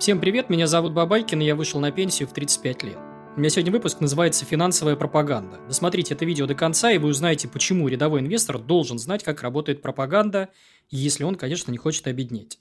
Всем 0.00 0.18
привет, 0.18 0.48
меня 0.48 0.66
зовут 0.66 0.94
Бабайкин, 0.94 1.42
и 1.42 1.44
я 1.44 1.54
вышел 1.54 1.78
на 1.78 1.92
пенсию 1.92 2.26
в 2.26 2.32
35 2.32 2.84
лет. 2.84 2.96
У 3.36 3.38
меня 3.38 3.50
сегодня 3.50 3.70
выпуск 3.70 4.00
называется 4.00 4.46
«Финансовая 4.46 4.96
пропаганда». 4.96 5.60
Досмотрите 5.68 6.14
это 6.14 6.24
видео 6.24 6.46
до 6.46 6.54
конца, 6.54 6.90
и 6.90 6.96
вы 6.96 7.10
узнаете, 7.10 7.48
почему 7.48 7.86
рядовой 7.86 8.20
инвестор 8.20 8.58
должен 8.58 8.98
знать, 8.98 9.22
как 9.22 9.42
работает 9.42 9.82
пропаганда, 9.82 10.48
если 10.88 11.24
он, 11.24 11.34
конечно, 11.34 11.70
не 11.70 11.76
хочет 11.76 12.06
обеднеть. 12.06 12.58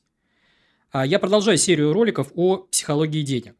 А 0.91 1.05
я 1.05 1.17
продолжаю 1.17 1.57
серию 1.57 1.93
роликов 1.93 2.29
о 2.35 2.57
психологии 2.57 3.21
денег. 3.21 3.55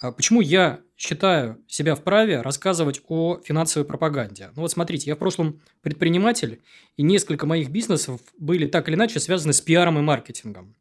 А 0.00 0.10
почему 0.10 0.40
я 0.40 0.80
считаю 0.96 1.58
себя 1.68 1.96
вправе 1.96 2.40
рассказывать 2.40 3.02
о 3.08 3.42
финансовой 3.44 3.86
пропаганде? 3.86 4.52
Ну 4.56 4.62
вот 4.62 4.70
смотрите, 4.70 5.10
я 5.10 5.16
в 5.16 5.18
прошлом 5.18 5.60
предприниматель, 5.82 6.62
и 6.96 7.02
несколько 7.02 7.44
моих 7.44 7.68
бизнесов 7.68 8.22
были 8.38 8.66
так 8.66 8.88
или 8.88 8.94
иначе 8.94 9.20
связаны 9.20 9.52
с 9.52 9.60
пиаром 9.60 9.98
и 9.98 10.00
маркетингом. 10.00 10.74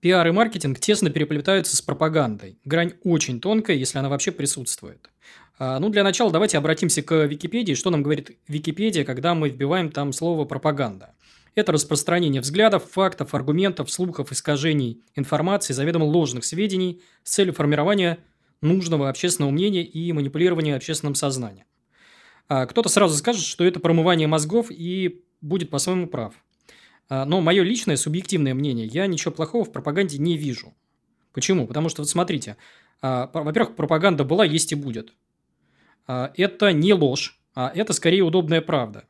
Пиар 0.00 0.26
и 0.26 0.30
маркетинг 0.30 0.78
тесно 0.78 1.10
переплетаются 1.10 1.76
с 1.76 1.82
пропагандой. 1.82 2.58
Грань 2.64 2.94
очень 3.02 3.40
тонкая, 3.40 3.76
если 3.76 3.98
она 3.98 4.08
вообще 4.08 4.30
присутствует. 4.30 5.10
А, 5.58 5.78
ну, 5.78 5.88
для 5.88 6.04
начала 6.04 6.30
давайте 6.30 6.58
обратимся 6.58 7.02
к 7.02 7.24
Википедии. 7.24 7.74
Что 7.74 7.90
нам 7.90 8.02
говорит 8.02 8.38
Википедия, 8.46 9.04
когда 9.04 9.34
мы 9.34 9.48
вбиваем 9.48 9.90
там 9.90 10.12
слово 10.12 10.44
«пропаганда»? 10.44 11.14
Это 11.54 11.72
распространение 11.72 12.42
взглядов, 12.42 12.84
фактов, 12.90 13.34
аргументов, 13.34 13.90
слухов, 13.90 14.30
искажений 14.30 15.00
информации, 15.14 15.72
заведомо 15.72 16.04
ложных 16.04 16.44
сведений 16.44 17.00
с 17.24 17.32
целью 17.32 17.54
формирования 17.54 18.18
нужного 18.60 19.08
общественного 19.08 19.50
мнения 19.50 19.82
и 19.82 20.12
манипулирования 20.12 20.76
общественным 20.76 21.14
сознанием. 21.14 21.66
А 22.48 22.66
кто-то 22.66 22.90
сразу 22.90 23.16
скажет, 23.16 23.42
что 23.42 23.64
это 23.64 23.80
промывание 23.80 24.28
мозгов 24.28 24.66
и 24.70 25.22
будет 25.40 25.70
по-своему 25.70 26.06
прав. 26.06 26.34
А, 27.08 27.24
но 27.24 27.40
мое 27.40 27.62
личное 27.62 27.96
субъективное 27.96 28.54
мнение, 28.54 28.86
я 28.86 29.06
ничего 29.06 29.32
плохого 29.32 29.64
в 29.64 29.72
пропаганде 29.72 30.18
не 30.18 30.36
вижу. 30.36 30.74
Почему? 31.32 31.66
Потому 31.66 31.88
что, 31.88 32.02
вот 32.02 32.08
смотрите, 32.08 32.56
а, 33.00 33.30
во-первых, 33.32 33.76
пропаганда 33.76 34.24
была, 34.24 34.44
есть 34.44 34.72
и 34.72 34.74
будет. 34.74 35.12
А, 36.06 36.32
это 36.36 36.72
не 36.72 36.92
ложь, 36.94 37.38
а 37.54 37.70
это 37.74 37.92
скорее 37.92 38.22
удобная 38.22 38.60
правда. 38.60 39.04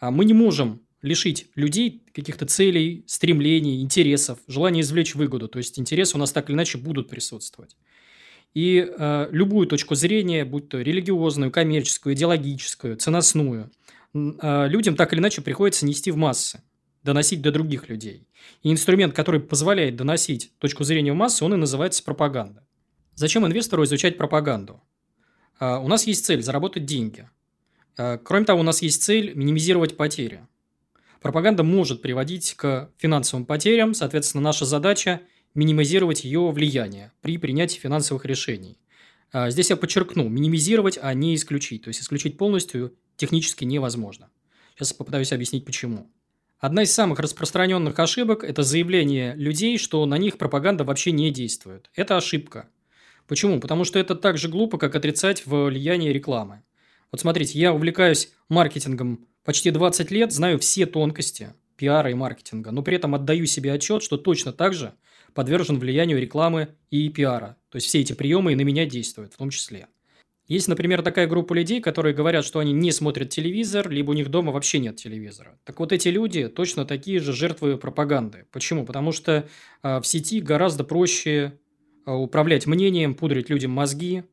Мы 0.00 0.24
не 0.24 0.32
можем 0.32 0.80
лишить 1.02 1.48
людей 1.56 2.04
каких-то 2.12 2.46
целей, 2.46 3.04
стремлений, 3.06 3.82
интересов, 3.82 4.38
желания 4.46 4.82
извлечь 4.82 5.14
выгоду. 5.16 5.48
То 5.48 5.58
есть, 5.58 5.78
интересы 5.78 6.16
у 6.16 6.20
нас 6.20 6.30
так 6.30 6.48
или 6.48 6.54
иначе 6.54 6.78
будут 6.78 7.08
присутствовать. 7.08 7.76
И 8.54 8.86
э, 8.88 9.28
любую 9.30 9.66
точку 9.66 9.94
зрения, 9.94 10.44
будь 10.44 10.68
то 10.68 10.80
религиозную, 10.80 11.50
коммерческую, 11.50 12.14
идеологическую, 12.14 12.96
ценностную, 12.96 13.70
э, 14.14 14.68
людям 14.68 14.96
так 14.96 15.12
или 15.12 15.20
иначе 15.20 15.42
приходится 15.42 15.84
нести 15.84 16.10
в 16.10 16.16
массы 16.16 16.62
доносить 17.08 17.40
до 17.40 17.50
других 17.50 17.88
людей. 17.88 18.28
И 18.62 18.70
инструмент, 18.70 19.14
который 19.14 19.40
позволяет 19.40 19.96
доносить 19.96 20.52
точку 20.58 20.84
зрения 20.84 21.12
в 21.12 21.16
массы, 21.16 21.42
он 21.42 21.54
и 21.54 21.56
называется 21.56 22.04
пропаганда. 22.04 22.66
Зачем 23.14 23.46
инвестору 23.46 23.82
изучать 23.84 24.18
пропаганду? 24.18 24.82
А, 25.58 25.78
у 25.78 25.88
нас 25.88 26.06
есть 26.06 26.26
цель– 26.26 26.42
заработать 26.42 26.84
деньги. 26.84 27.26
А, 27.96 28.18
кроме 28.18 28.44
того, 28.44 28.60
у 28.60 28.62
нас 28.62 28.82
есть 28.82 29.02
цель– 29.02 29.32
минимизировать 29.34 29.96
потери. 29.96 30.46
Пропаганда 31.22 31.62
может 31.62 32.02
приводить 32.02 32.52
к 32.54 32.90
финансовым 32.98 33.46
потерям, 33.46 33.94
соответственно, 33.94 34.42
наша 34.42 34.66
задача– 34.66 35.22
минимизировать 35.54 36.24
ее 36.24 36.50
влияние 36.50 37.12
при 37.22 37.38
принятии 37.38 37.78
финансовых 37.78 38.26
решений. 38.26 38.76
А, 39.32 39.48
здесь 39.48 39.70
я 39.70 39.76
подчеркну, 39.76 40.28
минимизировать, 40.28 40.98
а 41.00 41.14
не 41.14 41.34
исключить. 41.34 41.84
То 41.84 41.88
есть, 41.88 42.02
исключить 42.02 42.36
полностью 42.36 42.94
технически 43.16 43.64
невозможно. 43.64 44.28
Сейчас 44.74 44.92
попытаюсь 44.92 45.32
объяснить, 45.32 45.64
почему. 45.64 46.10
Одна 46.58 46.82
из 46.82 46.92
самых 46.92 47.20
распространенных 47.20 47.96
ошибок– 48.00 48.42
это 48.44 48.64
заявление 48.64 49.36
людей, 49.36 49.78
что 49.78 50.04
на 50.06 50.18
них 50.18 50.38
пропаганда 50.38 50.82
вообще 50.82 51.12
не 51.12 51.30
действует. 51.30 51.88
Это 51.94 52.16
ошибка. 52.16 52.68
Почему? 53.28 53.60
Потому 53.60 53.84
что 53.84 54.00
это 54.00 54.16
так 54.16 54.38
же 54.38 54.48
глупо, 54.48 54.76
как 54.76 54.96
отрицать 54.96 55.46
влияние 55.46 56.12
рекламы. 56.12 56.62
Вот 57.12 57.20
смотрите, 57.20 57.60
я 57.60 57.72
увлекаюсь 57.72 58.32
маркетингом 58.48 59.28
почти 59.44 59.70
20 59.70 60.10
лет, 60.10 60.32
знаю 60.32 60.58
все 60.58 60.86
тонкости 60.86 61.54
пиара 61.76 62.10
и 62.10 62.14
маркетинга, 62.14 62.72
но 62.72 62.82
при 62.82 62.96
этом 62.96 63.14
отдаю 63.14 63.46
себе 63.46 63.72
отчет, 63.72 64.02
что 64.02 64.16
точно 64.16 64.52
так 64.52 64.74
же 64.74 64.94
подвержен 65.34 65.78
влиянию 65.78 66.20
рекламы 66.20 66.74
и 66.90 67.08
пиара. 67.08 67.56
То 67.70 67.76
есть 67.76 67.86
все 67.86 68.00
эти 68.00 68.14
приемы 68.14 68.52
и 68.52 68.56
на 68.56 68.62
меня 68.62 68.84
действуют 68.84 69.32
в 69.32 69.36
том 69.36 69.50
числе. 69.50 69.86
Есть, 70.48 70.66
например, 70.66 71.02
такая 71.02 71.26
группа 71.26 71.52
людей, 71.52 71.82
которые 71.82 72.14
говорят, 72.14 72.42
что 72.42 72.58
они 72.58 72.72
не 72.72 72.90
смотрят 72.90 73.28
телевизор, 73.28 73.90
либо 73.90 74.10
у 74.10 74.14
них 74.14 74.30
дома 74.30 74.50
вообще 74.50 74.78
нет 74.78 74.96
телевизора. 74.96 75.58
Так 75.64 75.78
вот, 75.78 75.92
эти 75.92 76.08
люди 76.08 76.48
точно 76.48 76.86
такие 76.86 77.20
же 77.20 77.34
жертвы 77.34 77.76
пропаганды. 77.76 78.46
Почему? 78.50 78.86
Потому 78.86 79.12
что 79.12 79.46
э, 79.82 80.00
в 80.00 80.06
сети 80.06 80.40
гораздо 80.40 80.84
проще 80.84 81.58
э, 82.06 82.10
управлять 82.10 82.66
мнением, 82.66 83.14
пудрить 83.14 83.50
людям 83.50 83.72
мозги. 83.72 84.24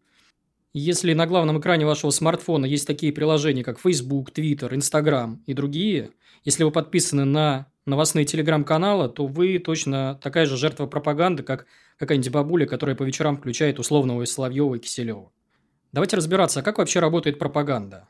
Если 0.73 1.13
на 1.13 1.27
главном 1.27 1.59
экране 1.59 1.85
вашего 1.85 2.11
смартфона 2.11 2.65
есть 2.65 2.87
такие 2.87 3.11
приложения, 3.11 3.63
как 3.63 3.77
Facebook, 3.77 4.31
Twitter, 4.31 4.73
Instagram 4.73 5.43
и 5.45 5.53
другие, 5.53 6.11
если 6.45 6.63
вы 6.63 6.71
подписаны 6.71 7.25
на 7.25 7.67
новостные 7.85 8.23
телеграм-каналы, 8.23 9.09
то 9.09 9.27
вы 9.27 9.59
точно 9.59 10.17
такая 10.23 10.45
же 10.45 10.55
жертва 10.55 10.85
пропаганды, 10.85 11.43
как 11.43 11.65
какая-нибудь 11.97 12.31
бабуля, 12.31 12.65
которая 12.65 12.95
по 12.95 13.03
вечерам 13.03 13.35
включает 13.35 13.79
условного 13.79 14.23
Соловьева 14.23 14.75
и 14.75 14.79
Киселева. 14.79 15.31
Давайте 15.95 16.17
разбираться, 16.17 16.59
а 16.59 16.61
как 16.61 16.77
вообще 16.77 16.99
работает 16.99 17.39
пропаганда. 17.39 18.05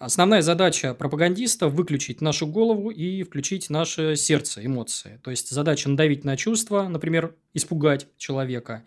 Основная 0.00 0.42
задача 0.42 0.92
пропагандиста– 0.92 1.68
выключить 1.68 2.20
нашу 2.20 2.48
голову 2.48 2.90
и 2.90 3.22
включить 3.22 3.70
наше 3.70 4.16
сердце, 4.16 4.66
эмоции. 4.66 5.20
То 5.22 5.30
есть, 5.30 5.48
задача 5.50 5.88
надавить 5.88 6.24
на 6.24 6.36
чувства, 6.36 6.88
например, 6.88 7.36
испугать 7.54 8.08
человека, 8.16 8.82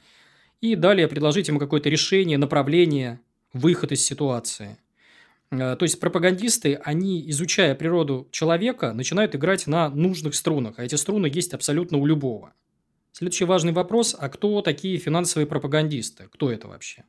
и 0.60 0.76
далее 0.76 1.08
предложить 1.08 1.48
ему 1.48 1.60
какое-то 1.60 1.88
решение, 1.88 2.38
направление, 2.38 3.22
выход 3.54 3.94
из 3.94 4.04
ситуации. 4.04 4.78
Э, 5.50 5.78
то 5.78 5.84
есть, 5.84 5.98
пропагандисты, 6.02 6.76
они, 6.84 7.24
изучая 7.30 7.74
природу 7.74 8.28
человека, 8.32 8.92
начинают 8.92 9.34
играть 9.34 9.66
на 9.66 9.88
нужных 9.88 10.36
струнах, 10.36 10.78
а 10.78 10.84
эти 10.84 10.96
струны 10.96 11.32
есть 11.34 11.54
абсолютно 11.54 11.98
у 11.98 12.06
любого. 12.06 12.52
Следующий 13.14 13.46
важный 13.46 13.72
вопрос– 13.72 14.14
а 14.20 14.28
кто 14.28 14.62
такие 14.62 14.98
финансовые 14.98 15.48
пропагандисты? 15.48 16.28
Кто 16.34 16.52
это 16.52 16.68
вообще? 16.68 17.06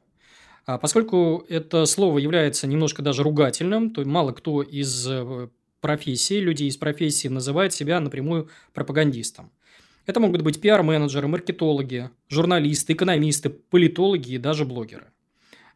А 0.71 0.79
поскольку 0.79 1.45
это 1.49 1.85
слово 1.85 2.19
является 2.19 2.69
немножко 2.69 3.03
даже 3.03 3.25
ругательным, 3.25 3.91
то 3.91 4.05
мало 4.05 4.31
кто 4.31 4.63
из 4.63 5.05
э, 5.09 5.49
профессии, 5.81 6.35
людей 6.35 6.69
из 6.69 6.77
профессии 6.77 7.27
называет 7.27 7.73
себя 7.73 7.99
напрямую 7.99 8.49
пропагандистом. 8.73 9.51
Это 10.07 10.21
могут 10.21 10.43
быть 10.43 10.61
пиар-менеджеры, 10.61 11.27
маркетологи, 11.27 12.11
журналисты, 12.29 12.93
экономисты, 12.93 13.51
политологи 13.51 14.35
и 14.35 14.39
даже 14.39 14.65
блогеры. 14.65 15.09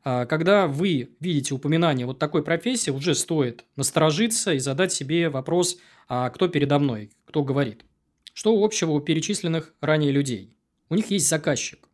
А 0.04 0.26
когда 0.26 0.68
вы 0.68 1.10
видите 1.18 1.54
упоминание 1.54 2.06
вот 2.06 2.20
такой 2.20 2.44
профессии, 2.44 2.92
уже 2.92 3.16
стоит 3.16 3.64
насторожиться 3.74 4.52
и 4.52 4.60
задать 4.60 4.92
себе 4.92 5.28
вопрос, 5.28 5.76
а 6.06 6.30
кто 6.30 6.46
передо 6.46 6.78
мной, 6.78 7.10
кто 7.24 7.42
говорит. 7.42 7.84
Что 8.32 8.62
общего 8.62 8.92
у 8.92 9.00
перечисленных 9.00 9.74
ранее 9.80 10.12
людей? 10.12 10.56
У 10.88 10.94
них 10.94 11.10
есть 11.10 11.28
заказчик. 11.28 11.88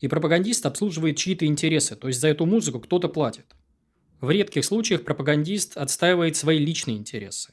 И 0.00 0.08
пропагандист 0.08 0.64
обслуживает 0.66 1.16
чьи-то 1.16 1.46
интересы, 1.46 1.96
то 1.96 2.08
есть 2.08 2.20
за 2.20 2.28
эту 2.28 2.46
музыку 2.46 2.80
кто-то 2.80 3.08
платит. 3.08 3.46
В 4.20 4.30
редких 4.30 4.64
случаях 4.64 5.04
пропагандист 5.04 5.76
отстаивает 5.76 6.36
свои 6.36 6.58
личные 6.58 6.96
интересы. 6.96 7.52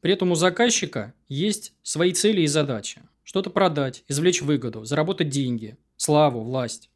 При 0.00 0.12
этом 0.12 0.32
у 0.32 0.34
заказчика 0.34 1.14
есть 1.28 1.74
свои 1.82 2.12
цели 2.12 2.42
и 2.42 2.46
задачи. 2.46 3.02
Что-то 3.22 3.50
продать, 3.50 4.04
извлечь 4.08 4.42
выгоду, 4.42 4.84
заработать 4.84 5.28
деньги, 5.28 5.76
славу, 5.96 6.42
власть. 6.42 6.90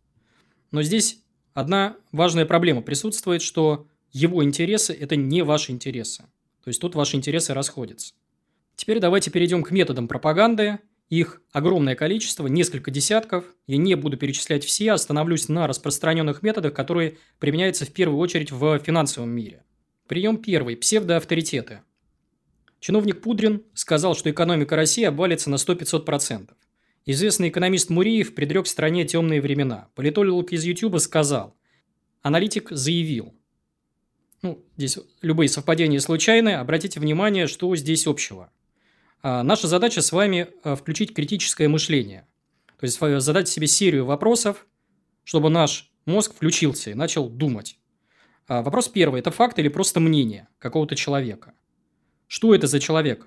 Но 0.70 0.82
здесь 0.82 1.20
одна 1.52 1.96
важная 2.12 2.46
проблема 2.46 2.82
присутствует, 2.82 3.42
что 3.42 3.86
его 4.10 4.42
интересы– 4.42 4.92
это 5.00 5.16
не 5.16 5.42
ваши 5.42 5.72
интересы. 5.72 6.24
То 6.62 6.68
есть 6.68 6.80
тут 6.80 6.94
ваши 6.94 7.16
интересы 7.16 7.52
расходятся. 7.52 8.14
Теперь 8.74 9.00
давайте 9.00 9.30
перейдем 9.30 9.62
к 9.62 9.70
методам 9.70 10.08
пропаганды– 10.08 10.78
их 11.10 11.42
огромное 11.52 11.94
количество, 11.94 12.46
несколько 12.46 12.90
десятков. 12.90 13.44
Я 13.66 13.76
не 13.76 13.94
буду 13.94 14.16
перечислять 14.16 14.64
все, 14.64 14.92
остановлюсь 14.92 15.48
на 15.48 15.66
распространенных 15.66 16.42
методах, 16.42 16.74
которые 16.74 17.18
применяются 17.38 17.84
в 17.84 17.92
первую 17.92 18.18
очередь 18.18 18.50
в 18.50 18.78
финансовом 18.78 19.30
мире. 19.30 19.64
Прием 20.08 20.38
первый– 20.38 20.76
псевдоавторитеты. 20.78 21.82
Чиновник 22.80 23.22
Пудрин 23.22 23.62
сказал, 23.74 24.14
что 24.14 24.30
экономика 24.30 24.76
России 24.76 25.04
обвалится 25.04 25.50
на 25.50 25.56
100-500%. 25.56 26.50
Известный 27.06 27.48
экономист 27.48 27.90
Муриев 27.90 28.34
предрек 28.34 28.66
стране 28.66 29.04
темные 29.04 29.40
времена. 29.40 29.88
Политолог 29.94 30.52
из 30.52 30.64
Ютуба 30.64 30.98
сказал. 30.98 31.54
Аналитик 32.22 32.70
заявил. 32.70 33.34
Ну, 34.42 34.62
здесь 34.76 34.98
любые 35.22 35.48
совпадения 35.48 36.00
случайны. 36.00 36.54
Обратите 36.54 37.00
внимание, 37.00 37.46
что 37.46 37.74
здесь 37.76 38.06
общего– 38.06 38.50
наша 39.24 39.68
задача 39.68 40.02
с 40.02 40.12
вами 40.12 40.48
а, 40.62 40.76
включить 40.76 41.14
критическое 41.14 41.66
мышление. 41.66 42.26
То 42.78 42.84
есть 42.84 43.00
задать 43.24 43.48
себе 43.48 43.66
серию 43.66 44.04
вопросов, 44.04 44.66
чтобы 45.24 45.48
наш 45.48 45.90
мозг 46.04 46.34
включился 46.34 46.90
и 46.90 46.94
начал 46.94 47.28
думать. 47.28 47.78
А, 48.46 48.62
вопрос 48.62 48.88
первый– 48.88 49.18
это 49.20 49.30
факт 49.30 49.58
или 49.58 49.68
просто 49.68 49.98
мнение 49.98 50.48
какого-то 50.58 50.94
человека? 50.94 51.54
Что 52.26 52.54
это 52.54 52.66
за 52.66 52.80
человек? 52.80 53.26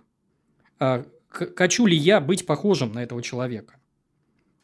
Хочу 1.30 1.86
ли 1.86 1.98
я 1.98 2.22
быть 2.22 2.46
похожим 2.46 2.92
на 2.94 3.04
этого 3.04 3.24
человека? 3.24 3.80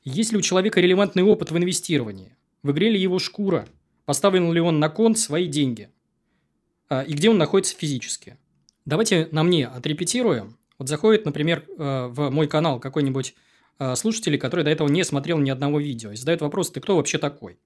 Есть 0.04 0.32
ли 0.32 0.38
у 0.38 0.42
человека 0.42 0.82
релевантный 0.82 1.24
опыт 1.24 1.52
в 1.52 1.58
инвестировании? 1.58 2.36
В 2.62 2.72
игре 2.72 2.90
ли 2.90 3.00
его 3.00 3.20
шкура? 3.20 3.68
Поставлен 4.06 4.52
ли 4.52 4.60
он 4.60 4.80
на 4.80 4.90
кон 4.90 5.16
свои 5.16 5.48
деньги? 5.48 5.90
А, 6.90 7.02
и 7.02 7.14
где 7.14 7.30
он 7.30 7.38
находится 7.38 7.76
физически? 7.76 8.38
Давайте 8.86 9.30
на 9.32 9.44
мне 9.44 9.66
отрепетируем. 9.68 10.58
Вот 10.84 10.90
заходит, 10.90 11.24
например, 11.24 11.64
э, 11.78 12.08
в 12.12 12.30
мой 12.30 12.46
канал 12.46 12.78
какой-нибудь 12.78 13.36
э, 13.80 13.96
слушатель, 13.96 14.38
который 14.38 14.66
до 14.66 14.70
этого 14.70 14.90
не 14.90 15.06
смотрел 15.06 15.40
ни 15.40 15.50
одного 15.50 15.80
видео, 15.80 16.12
и 16.12 16.18
задает 16.18 16.42
вопрос, 16.42 16.72
ты 16.72 16.82
кто 16.82 16.98
вообще 16.98 17.18
такой? 17.18 17.58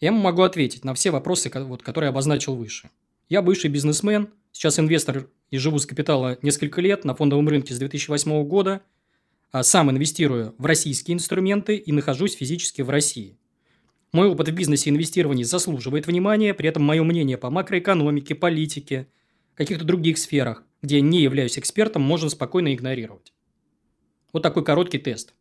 Я 0.00 0.08
ему 0.08 0.18
могу 0.18 0.42
ответить 0.42 0.84
на 0.84 0.94
все 0.94 1.12
вопросы, 1.12 1.48
которые 1.48 2.08
обозначил 2.08 2.56
выше. 2.56 2.90
Я 3.28 3.40
бывший 3.40 3.70
бизнесмен, 3.70 4.30
сейчас 4.50 4.80
инвестор 4.80 5.28
и 5.52 5.58
живу 5.58 5.78
с 5.78 5.86
капитала 5.86 6.36
несколько 6.42 6.80
лет 6.80 7.04
на 7.04 7.14
фондовом 7.14 7.48
рынке 7.48 7.72
с 7.72 7.78
2008 7.78 8.42
года. 8.48 8.80
А 9.52 9.62
сам 9.62 9.92
инвестирую 9.92 10.56
в 10.58 10.66
российские 10.66 11.14
инструменты 11.14 11.76
и 11.76 11.92
нахожусь 11.92 12.34
физически 12.34 12.82
в 12.82 12.90
России. 12.90 13.38
Мой 14.10 14.26
опыт 14.26 14.48
в 14.48 14.52
бизнесе 14.52 14.90
и 14.90 14.92
инвестировании 14.92 15.44
заслуживает 15.44 16.08
внимания, 16.08 16.52
при 16.52 16.68
этом 16.68 16.82
мое 16.82 17.04
мнение 17.04 17.38
по 17.38 17.48
макроэкономике, 17.50 18.34
политике, 18.34 19.06
каких-то 19.54 19.84
других 19.84 20.18
сферах, 20.18 20.64
где 20.84 20.96
я 20.96 21.00
не 21.00 21.22
являюсь 21.22 21.58
экспертом, 21.58 22.02
можно 22.02 22.28
спокойно 22.28 22.74
игнорировать. 22.74 23.32
Вот 24.34 24.42
такой 24.42 24.62
короткий 24.62 24.98
тест. 24.98 25.32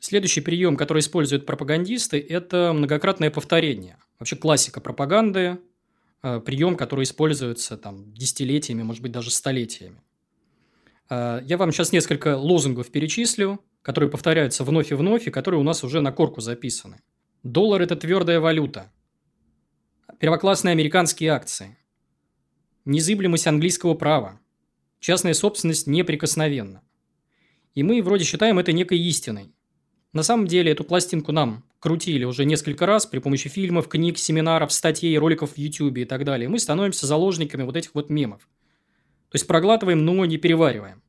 Следующий 0.00 0.42
прием, 0.42 0.76
который 0.76 1.00
используют 1.00 1.46
пропагандисты, 1.46 2.20
это 2.20 2.72
многократное 2.74 3.30
повторение. 3.30 3.96
Вообще 4.18 4.36
классика 4.36 4.82
пропаганды, 4.82 5.58
э, 6.22 6.40
прием, 6.40 6.76
который 6.76 7.04
используется 7.04 7.78
там, 7.78 8.12
десятилетиями, 8.12 8.82
может 8.82 9.02
быть, 9.02 9.12
даже 9.12 9.30
столетиями. 9.30 10.02
Э, 11.08 11.40
я 11.42 11.56
вам 11.56 11.72
сейчас 11.72 11.92
несколько 11.92 12.36
лозунгов 12.36 12.90
перечислю, 12.90 13.64
которые 13.80 14.10
повторяются 14.10 14.62
вновь 14.62 14.92
и 14.92 14.94
вновь, 14.94 15.26
и 15.26 15.30
которые 15.30 15.58
у 15.58 15.64
нас 15.64 15.82
уже 15.84 16.02
на 16.02 16.12
корку 16.12 16.42
записаны. 16.42 17.00
Доллар– 17.42 17.80
это 17.82 17.96
твердая 17.96 18.40
валюта. 18.40 18.92
Первоклассные 20.18 20.72
американские 20.72 21.30
акции. 21.30 21.78
Незыблемость 22.84 23.46
английского 23.46 23.94
права. 23.94 24.39
Частная 25.00 25.32
собственность 25.32 25.86
неприкосновенна. 25.86 26.82
И 27.74 27.82
мы 27.82 28.02
вроде 28.02 28.24
считаем 28.24 28.58
это 28.58 28.72
некой 28.72 28.98
истиной. 28.98 29.54
На 30.12 30.22
самом 30.22 30.46
деле 30.46 30.72
эту 30.72 30.84
пластинку 30.84 31.32
нам 31.32 31.64
крутили 31.78 32.24
уже 32.24 32.44
несколько 32.44 32.84
раз 32.84 33.06
при 33.06 33.18
помощи 33.18 33.48
фильмов, 33.48 33.88
книг, 33.88 34.18
семинаров, 34.18 34.72
статей, 34.72 35.16
роликов 35.16 35.52
в 35.52 35.58
YouTube 35.58 35.96
и 35.96 36.04
так 36.04 36.24
далее. 36.24 36.50
Мы 36.50 36.58
становимся 36.58 37.06
заложниками 37.06 37.62
вот 37.62 37.76
этих 37.76 37.94
вот 37.94 38.10
мемов. 38.10 38.42
То 39.30 39.36
есть 39.36 39.46
проглатываем, 39.46 40.04
но 40.04 40.24
не 40.26 40.36
перевариваем. 40.36 41.02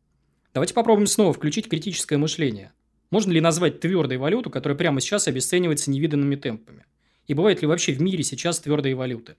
Давайте 0.53 0.73
попробуем 0.73 1.07
снова 1.07 1.33
включить 1.33 1.67
критическое 1.67 2.17
мышление. 2.17 2.71
Можно 3.09 3.33
ли 3.33 3.41
назвать 3.41 3.81
твердой 3.81 4.17
валюту, 4.17 4.49
которая 4.49 4.77
прямо 4.77 5.01
сейчас 5.01 5.27
обесценивается 5.27 5.91
невиданными 5.91 6.37
темпами? 6.37 6.85
И 7.27 7.33
бывает 7.33 7.61
ли 7.61 7.67
вообще 7.67 7.91
в 7.91 8.01
мире 8.01 8.23
сейчас 8.23 8.61
твердые 8.61 8.95
валюты? 8.95 9.35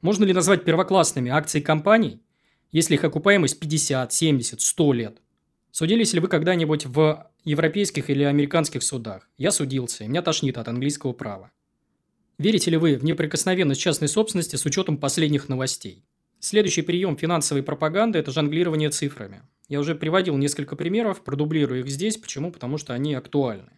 Можно 0.00 0.24
ли 0.24 0.32
назвать 0.32 0.64
первоклассными 0.64 1.30
акции 1.30 1.60
компаний, 1.60 2.22
если 2.70 2.94
их 2.94 3.04
окупаемость 3.04 3.60
50, 3.60 4.12
70, 4.12 4.60
100 4.60 4.92
лет? 4.92 5.18
Судились 5.70 6.12
ли 6.12 6.20
вы 6.20 6.28
когда-нибудь 6.28 6.86
в 6.86 7.30
европейских 7.44 8.10
или 8.10 8.24
американских 8.24 8.82
судах? 8.82 9.28
Я 9.36 9.50
судился, 9.50 10.06
меня 10.06 10.22
тошнит 10.22 10.58
от 10.58 10.68
английского 10.68 11.12
права. 11.12 11.50
Верите 12.38 12.70
ли 12.70 12.76
вы 12.76 12.96
в 12.96 13.04
неприкосновенность 13.04 13.80
частной 13.80 14.08
собственности 14.08 14.56
с 14.56 14.64
учетом 14.64 14.96
последних 14.96 15.48
новостей? 15.48 16.04
Следующий 16.40 16.82
прием 16.82 17.16
финансовой 17.16 17.64
пропаганды– 17.64 18.18
это 18.20 18.30
жонглирование 18.30 18.90
цифрами. 18.90 19.42
Я 19.68 19.80
уже 19.80 19.96
приводил 19.96 20.36
несколько 20.36 20.76
примеров, 20.76 21.24
продублирую 21.24 21.80
их 21.80 21.88
здесь. 21.88 22.16
Почему? 22.16 22.52
Потому 22.52 22.78
что 22.78 22.94
они 22.94 23.14
актуальны. 23.14 23.70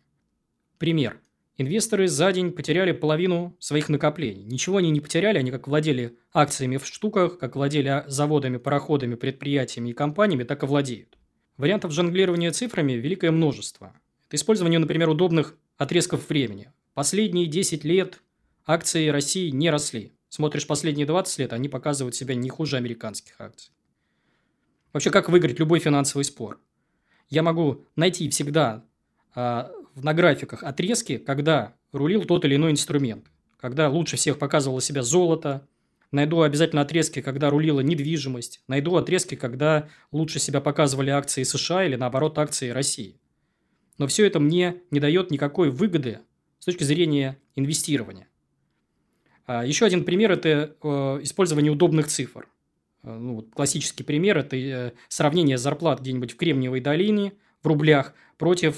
Пример. 0.78 1.18
Инвесторы 1.60 2.08
за 2.08 2.32
день 2.32 2.52
потеряли 2.52 2.92
половину 2.92 3.54
своих 3.58 3.90
накоплений. 3.90 4.44
Ничего 4.44 4.78
они 4.78 4.88
не 4.88 5.00
потеряли, 5.00 5.36
они 5.36 5.50
как 5.50 5.68
владели 5.68 6.16
акциями 6.32 6.78
в 6.78 6.86
штуках, 6.86 7.38
как 7.38 7.54
владели 7.54 8.02
заводами, 8.06 8.56
пароходами, 8.56 9.14
предприятиями 9.14 9.90
и 9.90 9.92
компаниями, 9.92 10.44
так 10.44 10.62
и 10.62 10.66
владеют. 10.66 11.18
Вариантов 11.58 11.92
жонглирования 11.92 12.50
цифрами 12.50 12.92
великое 12.92 13.30
множество. 13.30 13.92
Это 14.26 14.36
использование, 14.36 14.78
например, 14.78 15.10
удобных 15.10 15.54
отрезков 15.76 16.30
времени. 16.30 16.72
Последние 16.94 17.46
10 17.46 17.84
лет 17.84 18.22
акции 18.64 19.08
России 19.08 19.50
не 19.50 19.68
росли. 19.68 20.14
Смотришь 20.30 20.66
последние 20.66 21.04
20 21.04 21.40
лет, 21.40 21.52
они 21.52 21.68
показывают 21.68 22.14
себя 22.14 22.34
не 22.34 22.48
хуже 22.48 22.78
американских 22.78 23.38
акций. 23.38 23.70
Вообще, 24.94 25.10
как 25.10 25.28
выиграть 25.28 25.58
любой 25.58 25.80
финансовый 25.80 26.22
спор? 26.22 26.58
Я 27.28 27.42
могу 27.42 27.84
найти 27.96 28.30
всегда 28.30 28.82
а, 29.34 29.70
на 30.02 30.14
графиках 30.14 30.62
отрезки, 30.62 31.18
когда 31.18 31.74
рулил 31.92 32.24
тот 32.24 32.44
или 32.44 32.56
иной 32.56 32.72
инструмент. 32.72 33.26
Когда 33.58 33.88
лучше 33.88 34.16
всех 34.16 34.38
показывало 34.38 34.80
себя 34.80 35.02
золото, 35.02 35.66
Найду 36.12 36.42
обязательно 36.42 36.82
отрезки, 36.82 37.22
когда 37.22 37.50
рулила 37.50 37.80
недвижимость. 37.80 38.62
Найду 38.66 38.96
отрезки, 38.96 39.36
когда 39.36 39.88
лучше 40.10 40.40
себя 40.40 40.60
показывали 40.60 41.10
акции 41.10 41.44
США 41.44 41.84
или, 41.84 41.94
наоборот, 41.94 42.36
акции 42.38 42.70
России. 42.70 43.20
Но 43.96 44.08
все 44.08 44.26
это 44.26 44.40
мне 44.40 44.82
не 44.90 44.98
дает 44.98 45.30
никакой 45.30 45.70
выгоды 45.70 46.20
с 46.58 46.64
точки 46.64 46.82
зрения 46.82 47.38
инвестирования. 47.54 48.26
А 49.46 49.64
еще 49.64 49.86
один 49.86 50.04
пример– 50.04 50.32
это 50.32 50.76
э, 50.82 50.88
использование 51.22 51.70
удобных 51.70 52.08
цифр. 52.08 52.48
Э, 53.04 53.16
ну, 53.16 53.36
вот 53.36 53.50
классический 53.52 54.02
пример– 54.02 54.38
это 54.38 54.56
э, 54.56 54.92
сравнение 55.08 55.58
зарплат 55.58 56.00
где-нибудь 56.00 56.32
в 56.32 56.36
Кремниевой 56.36 56.80
долине 56.80 57.34
в 57.62 57.66
рублях 57.66 58.14
против 58.38 58.76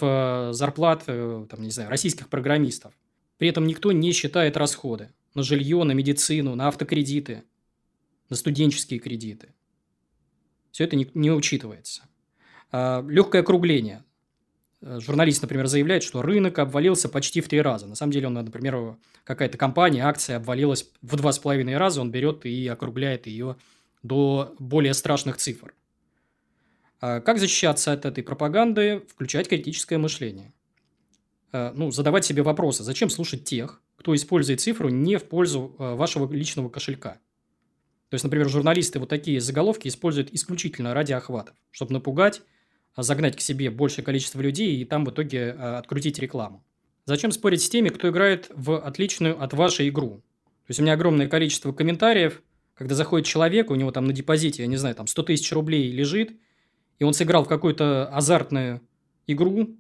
зарплат 0.55 1.05
там, 1.05 1.63
не 1.63 1.71
знаю, 1.71 1.89
российских 1.89 2.29
программистов. 2.29 2.93
При 3.39 3.49
этом 3.49 3.67
никто 3.67 3.93
не 3.93 4.13
считает 4.13 4.57
расходы 4.57 5.11
на 5.35 5.43
жилье, 5.43 5.83
на 5.85 5.93
медицину, 5.93 6.55
на 6.55 6.69
автокредиты, 6.69 7.45
на 8.29 8.37
студенческие 8.37 9.01
кредиты. 9.01 9.55
Все 10.71 10.85
это 10.85 10.97
не, 10.97 11.11
не 11.15 11.31
учитывается. 11.31 12.03
А, 12.71 13.05
легкое 13.07 13.43
округление. 13.43 14.05
Э, 14.81 14.99
журналист, 15.01 15.43
например, 15.43 15.67
заявляет, 15.67 16.03
что 16.03 16.23
рынок 16.23 16.59
обвалился 16.59 17.09
почти 17.09 17.41
в 17.41 17.49
три 17.49 17.61
раза. 17.61 17.87
На 17.87 17.95
самом 17.95 18.13
деле, 18.13 18.27
он, 18.27 18.35
например, 18.35 18.97
какая-то 19.25 19.59
компания, 19.59 20.05
акция 20.05 20.37
обвалилась 20.37 20.91
в 21.03 21.17
два 21.17 21.33
с 21.33 21.39
половиной 21.39 21.77
раза, 21.77 22.01
он 22.01 22.11
берет 22.11 22.45
и 22.47 22.67
округляет 22.69 23.27
ее 23.27 23.57
до 24.03 24.55
более 24.59 24.95
страшных 24.95 25.37
цифр. 25.37 25.75
А 27.03 27.21
как 27.21 27.39
защищаться 27.39 27.93
от 27.93 28.05
этой 28.07 28.23
пропаганды? 28.23 29.03
Включать 29.09 29.49
критическое 29.49 29.99
мышление. 29.99 30.55
Э, 31.53 31.73
ну, 31.75 31.91
задавать 31.91 32.25
себе 32.25 32.43
вопросы. 32.43 32.85
Зачем 32.85 33.11
слушать 33.11 33.45
тех, 33.45 33.83
кто 33.97 34.15
использует 34.15 34.61
цифру 34.61 34.89
не 34.89 35.17
в 35.17 35.25
пользу 35.25 35.75
э, 35.79 35.95
вашего 35.97 36.33
личного 36.33 36.69
кошелька. 36.69 37.19
То 38.09 38.15
есть, 38.15 38.23
например, 38.23 38.49
журналисты 38.49 39.01
вот 39.01 39.09
такие 39.09 39.41
заголовки 39.41 39.89
используют 39.89 40.33
исключительно 40.33 40.95
ради 40.95 41.13
охватов, 41.13 41.57
чтобы 41.73 41.93
напугать, 41.93 42.43
а, 42.95 43.03
загнать 43.03 43.37
к 43.37 43.41
себе 43.41 43.71
большее 43.71 44.05
количество 44.05 44.41
людей 44.41 44.77
и 44.77 44.85
там 44.85 45.05
в 45.05 45.11
итоге 45.11 45.51
открутить 45.51 46.21
рекламу. 46.21 46.65
Зачем 47.05 47.33
спорить 47.33 47.63
с 47.63 47.69
теми, 47.69 47.89
кто 47.89 48.11
играет 48.11 48.49
в 48.55 48.79
отличную 48.79 49.43
от 49.43 49.55
вашей 49.55 49.89
игру? 49.89 50.23
То 50.67 50.69
есть, 50.69 50.79
у 50.79 50.85
меня 50.85 50.93
огромное 50.93 51.27
количество 51.27 51.73
комментариев, 51.73 52.43
когда 52.75 52.95
заходит 52.95 53.27
человек, 53.27 53.71
у 53.71 53.75
него 53.75 53.91
там 53.91 54.05
на 54.05 54.13
депозите, 54.13 54.63
я 54.63 54.69
не 54.69 54.77
знаю, 54.77 54.95
там 54.95 55.09
100 55.09 55.23
тысяч 55.25 55.51
рублей 55.51 55.91
лежит, 55.91 56.39
и 57.03 57.05
он 57.05 57.13
сыграл 57.13 57.45
в 57.45 57.49
какую-то 57.49 58.07
азартную 58.09 58.81
игру, 59.27 59.77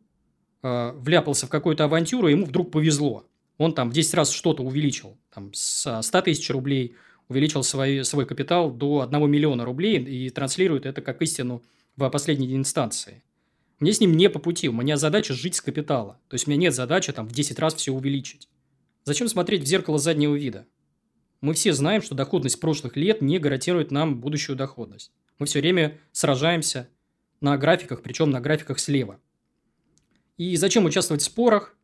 э, 0.62 0.93
вляпался 0.97 1.47
в 1.47 1.50
какую-то 1.50 1.85
авантюру, 1.85 2.29
и 2.29 2.33
ему 2.33 2.45
вдруг 2.45 2.71
повезло 2.71 3.25
он 3.62 3.75
там 3.75 3.91
в 3.91 3.93
10 3.93 4.14
раз 4.14 4.31
что-то 4.31 4.62
увеличил. 4.62 5.17
Там 5.33 5.52
с 5.55 6.02
100 6.02 6.23
тысяч 6.23 6.50
рублей 6.50 6.95
увеличил 7.29 7.62
свой, 7.62 8.05
свой 8.05 8.26
капитал 8.26 8.71
до 8.71 9.02
1 9.02 9.31
миллиона 9.31 9.64
рублей 9.64 9.99
и 9.99 10.31
транслирует 10.31 10.87
это 10.87 11.00
как 11.00 11.23
истину 11.23 11.62
в 11.97 12.09
последней 12.11 12.55
инстанции. 12.57 13.23
Мне 13.79 13.93
с 13.93 14.00
ним 14.00 14.17
не 14.17 14.29
по 14.31 14.38
пути. 14.38 14.69
У 14.69 14.73
меня 14.73 14.97
задача 14.97 15.35
жить 15.35 15.57
с 15.57 15.61
капитала. 15.61 16.21
То 16.29 16.35
есть, 16.35 16.47
у 16.47 16.50
меня 16.50 16.61
нет 16.61 16.75
задачи 16.75 17.12
там 17.12 17.26
в 17.26 17.33
10 17.33 17.59
раз 17.59 17.75
все 17.75 17.93
увеличить. 17.93 18.49
Зачем 19.05 19.29
смотреть 19.29 19.62
в 19.62 19.67
зеркало 19.67 19.99
заднего 19.99 20.35
вида? 20.35 20.67
Мы 21.41 21.55
все 21.55 21.73
знаем, 21.73 22.02
что 22.02 22.14
доходность 22.14 22.61
прошлых 22.61 22.97
лет 22.97 23.21
не 23.21 23.38
гарантирует 23.41 23.91
нам 23.91 24.21
будущую 24.21 24.55
доходность. 24.55 25.11
Мы 25.41 25.47
все 25.47 25.61
время 25.61 25.99
сражаемся 26.12 26.88
на 27.43 27.57
графиках, 27.57 28.03
причем 28.03 28.31
на 28.31 28.41
графиках 28.41 28.79
слева. 28.79 29.21
И 30.37 30.57
зачем 30.57 30.85
участвовать 30.85 31.23
в 31.23 31.27
спорах, 31.27 31.77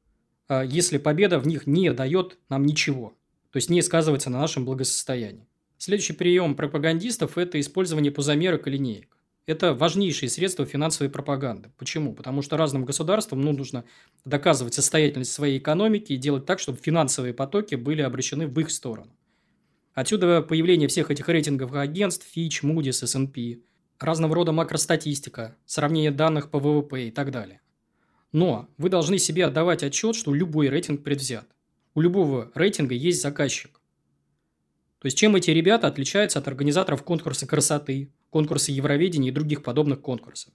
а, 0.49 0.65
если 0.65 0.99
победа 0.99 1.39
в 1.39 1.47
них 1.47 1.67
не 1.67 1.93
дает 1.93 2.39
нам 2.49 2.65
ничего, 2.65 3.15
то 3.51 3.57
есть 3.57 3.71
не 3.71 3.83
сказывается 3.83 4.31
на 4.31 4.41
нашем 4.41 4.65
благосостоянии. 4.65 5.47
Следующий 5.77 6.13
прием 6.13 6.57
пропагандистов– 6.57 7.37
это 7.39 7.61
использование 7.61 8.11
пузомерок 8.11 8.67
и 8.67 8.71
линеек. 8.71 9.17
Это 9.47 9.73
важнейшие 9.73 10.29
средства 10.29 10.67
финансовой 10.67 11.11
пропаганды. 11.11 11.71
Почему? 11.79 12.13
Потому 12.13 12.43
что 12.43 12.57
разным 12.57 12.85
государствам 12.85 13.41
ну, 13.41 13.53
нужно 13.53 13.85
доказывать 14.27 14.75
состоятельность 14.75 15.33
своей 15.33 15.59
экономики 15.59 16.13
и 16.13 16.19
делать 16.19 16.45
так, 16.45 16.59
чтобы 16.59 16.79
финансовые 16.79 17.33
потоки 17.33 17.75
были 17.75 18.03
обращены 18.03 18.47
в 18.47 18.61
их 18.61 18.71
сторону. 18.71 19.11
Отсюда 19.95 20.43
появление 20.43 20.87
всех 20.89 21.11
этих 21.11 21.29
рейтинговых 21.29 21.77
агентств 21.77 22.27
Fitch, 22.37 22.63
Moody's, 22.63 23.03
S&P, 23.03 23.61
разного 23.99 24.35
рода 24.35 24.53
макростатистика, 24.53 25.57
сравнение 25.67 26.11
данных 26.11 26.51
по 26.51 26.59
ВВП 26.59 27.09
и 27.09 27.11
так 27.11 27.31
далее. 27.31 27.61
Но 28.33 28.69
вы 28.77 28.91
должны 28.91 29.19
себе 29.19 29.47
отдавать 29.47 29.83
отчет, 29.83 30.15
что 30.15 30.35
любой 30.35 30.69
рейтинг 30.69 31.03
предвзят. 31.03 31.47
У 31.95 32.01
любого 32.01 32.51
рейтинга 32.55 32.95
есть 32.95 33.23
заказчик. 33.23 33.81
То 35.01 35.07
есть, 35.07 35.17
чем 35.17 35.37
эти 35.37 35.51
ребята 35.51 35.87
отличаются 35.87 36.39
от 36.39 36.49
организаторов 36.49 37.03
конкурса 37.05 37.47
красоты, 37.47 38.13
конкурса 38.31 38.73
Евровидения 38.73 39.31
и 39.31 39.35
других 39.35 39.63
подобных 39.63 40.01
конкурсов? 40.01 40.53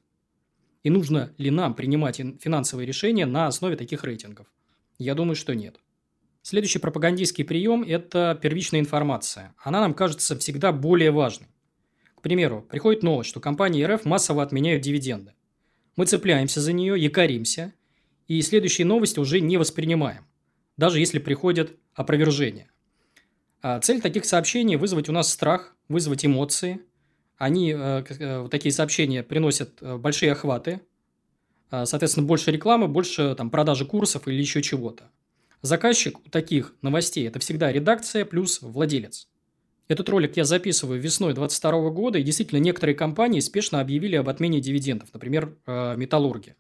И 0.84 0.90
нужно 0.90 1.34
ли 1.38 1.50
нам 1.50 1.74
принимать 1.74 2.18
финансовые 2.42 2.86
решения 2.86 3.26
на 3.26 3.48
основе 3.48 3.78
таких 3.78 4.04
рейтингов? 4.04 4.48
Я 4.98 5.16
думаю, 5.16 5.36
что 5.36 5.56
нет. 5.56 5.80
Следующий 6.42 6.80
пропагандистский 6.80 7.46
прием– 7.46 7.84
это 7.88 8.38
первичная 8.42 8.82
информация. 8.82 9.56
Она 9.64 9.80
нам 9.80 9.94
кажется 9.94 10.38
всегда 10.38 10.74
более 10.74 11.12
важной. 11.12 11.48
Примеру, 12.24 12.66
приходит 12.70 13.04
новость, 13.04 13.30
что 13.30 13.42
компании 13.42 13.84
РФ 13.84 14.06
массово 14.06 14.44
отменяют 14.44 14.82
дивиденды. 14.82 15.34
Мы 15.98 16.06
цепляемся 16.06 16.62
за 16.62 16.72
нее, 16.72 16.96
якоримся, 16.98 17.74
и 18.30 18.42
следующие 18.42 18.88
новости 18.88 19.20
уже 19.20 19.42
не 19.42 19.58
воспринимаем, 19.58 20.26
даже 20.78 21.02
если 21.02 21.20
приходят 21.20 21.74
опровержения. 21.94 22.72
А 23.62 23.78
цель 23.82 24.00
таких 24.02 24.24
сообщений– 24.24 24.76
вызвать 24.78 25.10
у 25.10 25.12
нас 25.12 25.30
страх, 25.30 25.76
вызвать 25.90 26.26
эмоции. 26.26 26.80
Они, 27.38 27.74
э, 27.74 28.04
э, 28.08 28.48
такие 28.50 28.72
сообщения 28.72 29.22
приносят 29.22 29.82
э, 29.82 29.98
большие 29.98 30.32
охваты, 30.32 30.80
соответственно, 31.70 32.26
больше 32.26 32.52
рекламы, 32.52 32.88
больше 32.88 33.36
там, 33.36 33.50
продажи 33.50 33.86
курсов 33.86 34.30
или 34.30 34.40
еще 34.40 34.62
чего-то. 34.62 35.10
Заказчик 35.62 36.26
у 36.26 36.30
таких 36.30 36.74
новостей– 36.82 37.28
это 37.28 37.40
всегда 37.40 37.70
редакция 37.70 38.24
плюс 38.24 38.62
владелец. 38.62 39.28
Этот 39.94 40.10
ролик 40.10 40.38
я 40.38 40.44
записываю 40.44 41.00
весной 41.00 41.36
2022 41.36 41.92
года, 41.92 42.18
и 42.18 42.24
действительно 42.24 42.58
некоторые 42.58 42.96
компании 42.96 43.40
спешно 43.42 43.80
объявили 43.80 44.16
об 44.16 44.28
отмене 44.28 44.60
дивидендов, 44.60 45.10
например, 45.14 45.56
Металлурги. 45.68 46.56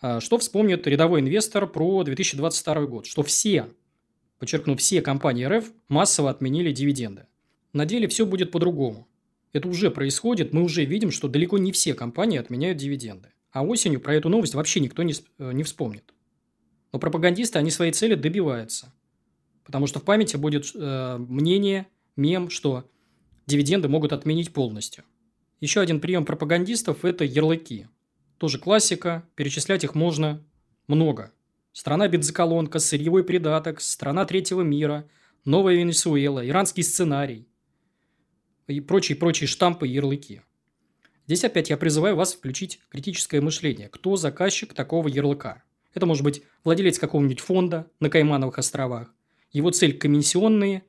Что 0.00 0.38
вспомнит 0.38 0.86
рядовой 0.86 1.20
инвестор 1.20 1.66
про 1.66 2.02
2022 2.04 2.86
год? 2.86 3.04
Что 3.04 3.22
все 3.22 3.66
подчеркну, 4.38 4.76
все 4.76 5.02
компании 5.02 5.44
РФ 5.44 5.72
массово 5.88 6.30
отменили 6.30 6.72
дивиденды. 6.72 7.26
На 7.74 7.84
деле 7.84 8.08
все 8.08 8.24
будет 8.24 8.50
по-другому. 8.50 9.08
Это 9.52 9.68
уже 9.68 9.90
происходит, 9.90 10.54
мы 10.54 10.62
уже 10.62 10.86
видим, 10.86 11.10
что 11.10 11.28
далеко 11.28 11.58
не 11.58 11.70
все 11.70 11.92
компании 11.92 12.38
отменяют 12.38 12.78
дивиденды. 12.78 13.28
А 13.52 13.62
осенью 13.62 14.00
про 14.00 14.14
эту 14.14 14.30
новость 14.30 14.54
вообще 14.54 14.80
никто 14.80 15.02
не, 15.02 15.12
э, 15.38 15.52
не 15.52 15.64
вспомнит. 15.64 16.14
Но 16.92 16.98
пропагандисты, 16.98 17.58
они 17.58 17.70
своей 17.70 17.92
цели 17.92 18.14
добиваются. 18.14 18.90
Потому 19.64 19.86
что 19.86 20.00
в 20.00 20.04
памяти 20.04 20.36
будет 20.36 20.72
э, 20.74 21.16
мнение, 21.18 21.86
мем, 22.16 22.50
что 22.50 22.90
дивиденды 23.46 23.88
могут 23.88 24.12
отменить 24.12 24.52
полностью. 24.52 25.04
Еще 25.60 25.80
один 25.80 26.00
прием 26.00 26.24
пропагандистов– 26.24 27.04
это 27.06 27.24
ярлыки. 27.24 27.88
Тоже 28.38 28.58
классика, 28.58 29.26
перечислять 29.36 29.84
их 29.84 29.94
можно 29.94 30.44
много 30.86 31.32
страна-бензоколонка, 31.74 32.78
сырьевой 32.78 33.24
придаток, 33.24 33.82
страна 33.82 34.24
третьего 34.24 34.62
мира, 34.62 35.06
новая 35.44 35.74
Венесуэла, 35.74 36.48
иранский 36.48 36.82
сценарий 36.82 37.46
и 38.66 38.80
прочие-прочие 38.80 39.46
штампы 39.46 39.86
и 39.86 39.92
ярлыки. 39.92 40.40
Здесь 41.26 41.44
опять 41.44 41.70
я 41.70 41.76
призываю 41.76 42.16
вас 42.16 42.32
включить 42.32 42.80
критическое 42.88 43.40
мышление. 43.40 43.88
Кто 43.88 44.16
заказчик 44.16 44.72
такого 44.72 45.08
ярлыка? 45.08 45.62
Это 45.92 46.06
может 46.06 46.22
быть 46.22 46.42
владелец 46.64 46.98
какого-нибудь 46.98 47.40
фонда 47.40 47.90
на 48.00 48.08
Каймановых 48.08 48.58
островах. 48.58 49.12
Его 49.52 49.70
цель– 49.70 49.98
комиссионные 49.98 50.84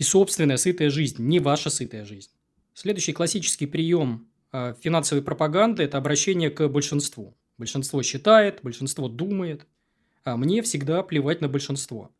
и 0.00 0.02
собственная 0.02 0.56
сытая 0.56 0.90
жизнь, 0.90 1.22
не 1.22 1.38
ваша 1.38 1.70
сытая 1.70 2.04
жизнь. 2.04 2.30
Следующий 2.74 3.12
классический 3.12 3.66
прием 3.66 4.26
а, 4.50 4.74
финансовой 4.80 5.22
пропаганды– 5.22 5.82
это 5.84 5.98
обращение 5.98 6.50
к 6.50 6.66
большинству. 6.66 7.36
Большинство 7.56 8.02
считает, 8.02 8.58
большинство 8.64 9.08
думает– 9.08 9.68
а 10.24 10.36
мне 10.36 10.62
всегда 10.62 11.02
плевать 11.02 11.40
на 11.40 11.48
большинство. 11.48 12.10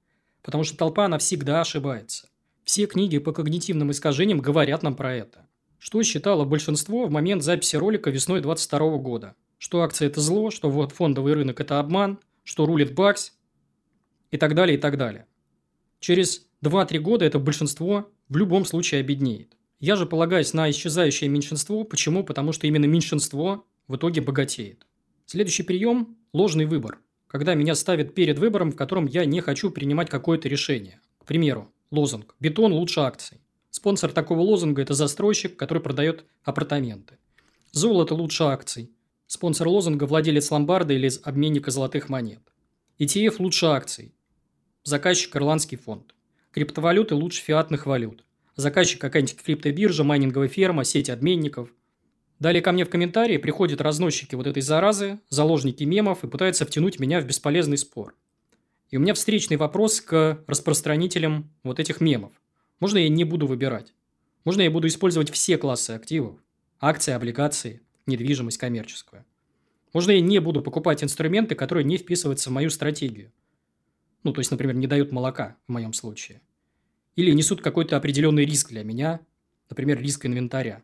Потому 0.43 0.65
что 0.65 0.77
толпа, 0.77 1.05
она 1.05 1.19
всегда 1.19 1.61
ошибается. 1.61 2.29
Все 2.65 2.87
книги 2.87 3.19
по 3.19 3.33
когнитивным 3.33 3.91
искажениям 3.91 4.41
говорят 4.41 4.83
нам 4.83 4.95
про 4.95 5.15
это. 5.15 5.47
Что 5.79 6.03
считало 6.03 6.45
большинство 6.45 7.07
в 7.07 7.11
момент 7.11 7.43
записи 7.43 7.77
ролика 7.77 8.11
весной 8.11 8.41
22 8.41 8.99
года? 8.99 9.35
Что 9.59 9.83
акции– 9.83 10.07
это 10.09 10.21
зло, 10.21 10.51
что 10.51 10.71
вот 10.71 10.93
фондовый 10.93 11.35
рынок– 11.35 11.61
это 11.61 11.79
обман, 11.79 12.19
что 12.45 12.67
рулит 12.67 12.95
бакс 12.95 13.35
и 14.31 14.39
так 14.39 14.55
далее, 14.55 14.79
и 14.79 14.81
так 14.81 14.97
далее. 14.97 15.27
Через 16.01 16.47
2-3 16.63 16.99
года 16.99 17.25
это 17.25 17.39
большинство 17.39 18.11
в 18.29 18.37
любом 18.37 18.65
случае 18.65 19.01
обеднеет. 19.01 19.57
Я 19.79 19.97
же 19.97 20.07
полагаюсь 20.07 20.53
на 20.53 20.71
исчезающее 20.71 21.31
меньшинство. 21.31 21.85
Почему? 21.85 22.23
Потому 22.23 22.53
что 22.53 22.67
именно 22.67 22.85
меньшинство 22.85 23.67
в 23.89 23.97
итоге 23.97 24.21
богатеет. 24.21 24.87
Следующий 25.27 25.63
прием– 25.63 26.17
ложный 26.33 26.67
выбор 26.67 26.99
когда 27.31 27.55
меня 27.55 27.77
ставят 27.77 28.13
перед 28.13 28.41
выбором, 28.41 28.73
в 28.73 28.77
котором 28.77 29.07
я 29.07 29.25
не 29.25 29.41
хочу 29.41 29.71
принимать 29.71 30.11
какое-то 30.11 30.49
решение. 30.49 31.01
К 31.19 31.25
примеру, 31.25 31.73
лозунг 31.93 32.35
«Бетон 32.41 32.73
лучше 32.73 33.01
акций». 33.01 33.41
Спонсор 33.71 34.11
такого 34.11 34.41
лозунга– 34.41 34.83
это 34.83 34.95
застройщик, 34.95 35.57
который 35.57 35.81
продает 35.81 36.25
апартаменты. 36.43 37.19
Золото 37.71 38.17
лучше 38.17 38.43
акций. 38.43 38.91
Спонсор 39.29 39.69
лозунга– 39.69 40.05
владелец 40.07 40.51
ломбарда 40.51 40.93
или 40.93 41.09
обменника 41.23 41.71
золотых 41.71 42.09
монет. 42.09 42.41
ETF 42.99 43.37
лучше 43.39 43.67
акций. 43.67 44.13
Заказчик– 44.83 45.37
ирландский 45.37 45.77
фонд. 45.77 46.17
Криптовалюты 46.53 47.15
лучше 47.15 47.43
фиатных 47.43 47.87
валют. 47.87 48.25
Заказчик– 48.57 49.01
какая-нибудь 49.01 49.37
криптобиржа, 49.43 50.05
майнинговая 50.05 50.49
ферма, 50.49 50.85
сеть 50.85 51.11
обменников– 51.11 51.71
Далее 52.41 52.63
ко 52.63 52.73
мне 52.73 52.87
в 52.87 52.91
комментарии 52.91 53.37
приходят 53.37 53.83
разносчики 53.83 54.35
вот 54.35 54.47
этой 54.47 54.63
заразы, 54.63 55.21
заложники 55.29 55.85
мемов 55.85 56.25
и 56.25 56.27
пытаются 56.27 56.65
втянуть 56.65 56.99
меня 56.99 57.21
в 57.21 57.27
бесполезный 57.27 57.77
спор. 57.77 58.17
И 58.89 58.97
у 58.97 59.01
меня 59.01 59.13
встречный 59.13 59.59
вопрос 59.59 60.01
к 60.01 60.43
распространителям 60.47 61.53
вот 61.63 61.79
этих 61.79 62.01
мемов. 62.01 62.33
Можно 62.81 62.97
я 62.97 63.11
не 63.11 63.25
буду 63.25 63.47
выбирать? 63.47 63.93
Можно 64.45 64.63
я 64.63 64.71
буду 64.71 64.89
использовать 64.89 65.31
все 65.31 65.59
классы 65.59 65.91
активов? 65.91 66.39
Акции, 66.81 67.13
облигации, 67.13 67.83
недвижимость 68.07 68.57
коммерческую. 68.57 69.27
Можно 69.93 70.13
я 70.13 70.23
не 70.23 70.39
буду 70.39 70.63
покупать 70.63 71.05
инструменты, 71.05 71.55
которые 71.55 71.85
не 71.85 71.99
вписываются 71.99 72.49
в 72.49 72.55
мою 72.55 72.71
стратегию? 72.71 73.33
Ну, 74.23 74.33
то 74.33 74.41
есть, 74.41 74.51
например, 74.51 74.77
не 74.77 74.87
дают 74.87 75.13
молока 75.13 75.57
в 75.67 75.73
моем 75.73 75.93
случае. 75.93 76.43
Или 77.17 77.33
несут 77.33 77.63
какой-то 77.63 77.97
определенный 77.97 78.45
риск 78.45 78.69
для 78.69 78.85
меня, 78.85 79.21
например, 79.69 80.01
риск 80.01 80.27
инвентаря. 80.27 80.83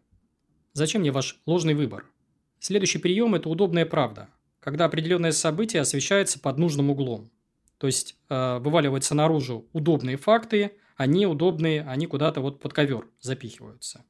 Зачем 0.72 1.02
мне 1.02 1.12
ваш 1.12 1.40
ложный 1.46 1.74
выбор? 1.74 2.06
Следующий 2.58 2.98
прием– 2.98 3.34
это 3.36 3.48
удобная 3.48 3.86
правда, 3.86 4.28
когда 4.60 4.86
определенное 4.86 5.32
событие 5.32 5.82
освещается 5.82 6.38
под 6.38 6.58
нужным 6.58 6.90
углом. 6.90 7.30
То 7.78 7.86
есть, 7.86 8.16
э, 8.28 8.58
вываливаются 8.58 9.14
наружу 9.14 9.68
удобные 9.72 10.16
факты, 10.16 10.72
а 10.96 11.06
неудобные, 11.06 11.82
они 11.82 12.06
куда-то 12.06 12.40
вот 12.40 12.60
под 12.60 12.72
ковер 12.72 13.08
запихиваются. 13.20 14.04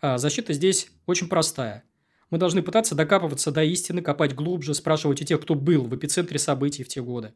А 0.00 0.18
защита 0.18 0.52
здесь 0.52 0.90
очень 1.06 1.28
простая. 1.28 1.84
Мы 2.30 2.38
должны 2.38 2.62
пытаться 2.62 2.94
докапываться 2.94 3.50
до 3.50 3.62
истины, 3.64 4.02
копать 4.02 4.34
глубже, 4.34 4.74
спрашивать 4.74 5.22
у 5.22 5.24
тех, 5.24 5.40
кто 5.40 5.54
был 5.54 5.84
в 5.84 5.96
эпицентре 5.96 6.38
событий 6.38 6.84
в 6.84 6.88
те 6.88 7.00
годы. 7.00 7.34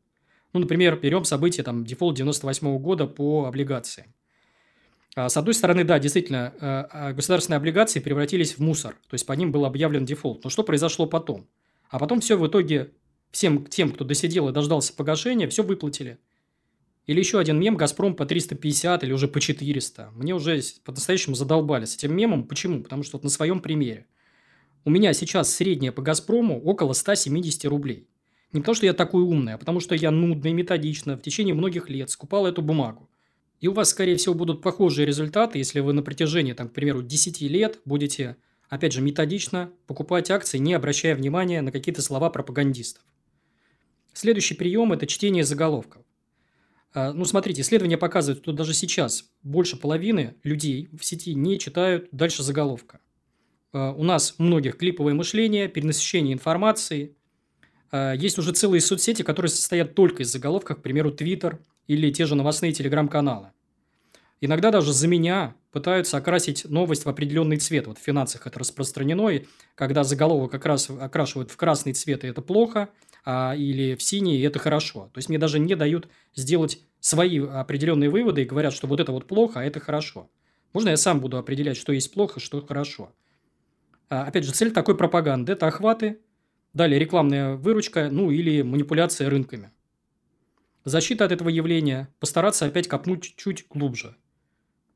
Ну, 0.53 0.61
например, 0.61 0.99
берем 1.01 1.25
события, 1.25 1.63
там, 1.63 1.85
дефолт 1.85 2.17
98 2.17 2.67
-го 2.67 2.79
года 2.79 3.07
по 3.07 3.47
облигациям. 3.47 4.15
А, 5.15 5.29
с 5.29 5.37
одной 5.37 5.55
стороны, 5.55 5.85
да, 5.85 5.99
действительно, 5.99 6.55
э, 6.55 6.61
а, 6.61 7.13
государственные 7.13 7.59
облигации 7.59 8.01
превратились 8.01 8.57
в 8.57 8.61
мусор, 8.61 8.95
то 9.09 9.15
есть 9.15 9.27
по 9.27 9.33
ним 9.33 9.53
был 9.53 9.65
объявлен 9.65 10.05
дефолт. 10.05 10.45
Но 10.45 10.51
что 10.51 10.63
произошло 10.63 11.07
потом? 11.07 11.47
А 11.91 11.99
потом 11.99 12.21
все 12.21 12.37
в 12.37 12.47
итоге 12.47 12.93
всем 13.31 13.67
тем, 13.67 13.93
кто 13.93 14.05
досидел 14.05 14.49
и 14.49 14.53
дождался 14.53 14.95
погашения, 14.95 15.49
все 15.49 15.63
выплатили. 15.63 16.19
Или 17.07 17.19
еще 17.19 17.39
один 17.39 17.59
мем 17.59 17.77
«Газпром» 17.77 18.15
по 18.15 18.25
350 18.25 19.03
или 19.03 19.13
уже 19.13 19.27
по 19.27 19.41
400. 19.41 20.11
Мне 20.15 20.35
уже 20.35 20.61
по-настоящему 20.85 21.35
задолбали 21.35 21.85
с 21.85 21.97
этим 21.97 22.15
мемом. 22.15 22.47
Почему? 22.47 22.83
Потому 22.83 23.03
что 23.03 23.17
вот 23.17 23.25
на 23.25 23.31
своем 23.31 23.61
примере. 23.61 24.07
У 24.85 24.91
меня 24.91 25.13
сейчас 25.13 25.53
средняя 25.53 25.91
по 25.93 26.01
«Газпрому» 26.01 26.63
около 26.63 26.93
170 26.93 27.65
рублей. 27.65 28.09
Не 28.53 28.61
потому, 28.61 28.75
что 28.75 28.87
я 28.87 28.93
такой 28.93 29.23
умный, 29.23 29.55
а 29.55 29.59
потому, 29.59 29.81
что 29.81 29.95
я 29.95 30.11
нудно 30.11 30.49
и 30.49 30.53
методично 30.53 31.17
в 31.17 31.23
течение 31.23 31.55
многих 31.55 31.89
лет 31.89 32.11
скупал 32.11 32.47
эту 32.47 32.63
бумагу. 32.63 33.09
И 33.61 33.69
у 33.69 33.73
вас, 33.73 33.91
скорее 33.91 34.17
всего, 34.17 34.35
будут 34.35 34.61
похожие 34.61 35.07
результаты, 35.07 35.59
если 35.59 35.81
вы 35.81 35.93
на 35.93 36.03
протяжении, 36.03 36.53
там, 36.53 36.69
к 36.69 36.73
примеру, 36.73 37.03
10 37.03 37.41
лет 37.43 37.81
будете, 37.85 38.37
опять 38.69 38.93
же, 38.93 39.01
методично 39.01 39.71
покупать 39.87 40.31
акции, 40.31 40.59
не 40.59 40.75
обращая 40.75 41.15
внимания 41.15 41.63
на 41.63 41.71
какие-то 41.71 42.03
слова 42.03 42.29
пропагандистов. 42.29 43.05
Следующий 44.13 44.55
прием– 44.55 44.93
это 44.95 45.07
чтение 45.07 45.45
заголовков. 45.45 46.03
А, 46.93 47.13
ну, 47.13 47.25
смотрите, 47.25 47.63
исследования 47.63 47.97
показывают, 47.97 48.43
что 48.43 48.53
даже 48.53 48.75
сейчас 48.75 49.31
больше 49.43 49.77
половины 49.79 50.35
людей 50.43 50.89
в 50.93 51.05
сети 51.05 51.35
не 51.35 51.59
читают 51.59 52.09
дальше 52.13 52.43
заголовка. 52.43 53.01
А, 53.73 53.93
у 53.93 54.05
нас 54.05 54.35
многих 54.39 54.77
клиповое 54.77 55.15
мышление, 55.15 55.69
перенасыщение 55.69 56.35
информации. 56.35 57.17
А, 57.93 58.15
есть 58.15 58.39
уже 58.39 58.53
целые 58.53 58.81
соцсети, 58.81 59.23
которые 59.23 59.51
состоят 59.51 59.95
только 59.95 60.25
из 60.25 60.33
заголовков, 60.33 60.79
к 60.79 60.83
примеру, 60.83 61.11
Twitter– 61.11 61.59
или 61.87 62.11
те 62.11 62.27
же 62.27 62.35
новостные 62.35 62.73
телеграм-каналы. 62.73 63.49
Иногда 64.41 64.71
даже 64.71 64.93
за 64.93 65.07
меня 65.07 65.55
пытаются 65.71 66.17
окрасить 66.17 66.65
новость 66.69 67.05
в 67.05 67.09
определенный 67.09 67.59
цвет. 67.59 67.87
Вот 67.87 67.99
в 67.99 68.03
финансах 68.03 68.47
это 68.47 68.59
распространено, 68.59 69.29
и 69.29 69.47
когда 69.77 70.03
заголовок 70.03 70.51
как 70.51 70.67
раз 70.67 70.91
окрашивают 70.91 71.51
в 71.51 71.57
красный 71.57 71.93
цвет, 71.93 72.25
и 72.25 72.29
это 72.29 72.43
плохо, 72.43 72.89
а, 73.25 73.55
или 73.57 73.95
в 73.95 74.03
синий, 74.03 74.39
и 74.39 74.43
это 74.43 74.59
хорошо. 74.59 75.11
То 75.13 75.19
есть 75.19 75.29
мне 75.29 75.39
даже 75.39 75.61
не 75.61 75.77
дают 75.77 76.09
сделать 76.35 76.81
свои 76.99 77.39
определенные 77.39 78.11
выводы 78.11 78.43
и 78.43 78.47
говорят, 78.47 78.73
что 78.73 78.89
вот 78.89 78.99
это 78.99 79.13
вот 79.13 79.27
плохо, 79.27 79.61
а 79.61 79.65
это 79.65 79.79
хорошо. 79.79 80.29
Можно 80.73 80.91
я 80.91 80.97
сам 80.97 81.21
буду 81.21 81.37
определять, 81.39 81.77
что 81.77 81.93
есть 81.93 82.13
плохо, 82.13 82.41
что 82.41 82.61
хорошо. 82.67 83.13
А, 84.09 84.25
опять 84.25 84.45
же, 84.45 84.53
цель 84.53 84.73
такой 84.73 84.97
пропаганды– 84.97 85.53
это 85.53 85.69
охваты, 85.69 86.19
далее 86.75 86.99
рекламная 86.99 87.57
выручка, 87.57 88.09
ну 88.11 88.31
или 88.31 88.63
манипуляция 88.63 89.29
рынками. 89.31 89.71
Защита 90.85 91.25
от 91.25 91.33
этого 91.33 91.49
явления– 91.49 92.09
постараться 92.21 92.67
опять 92.67 92.89
копнуть 92.89 93.35
чуть 93.37 93.67
глубже. 93.69 94.17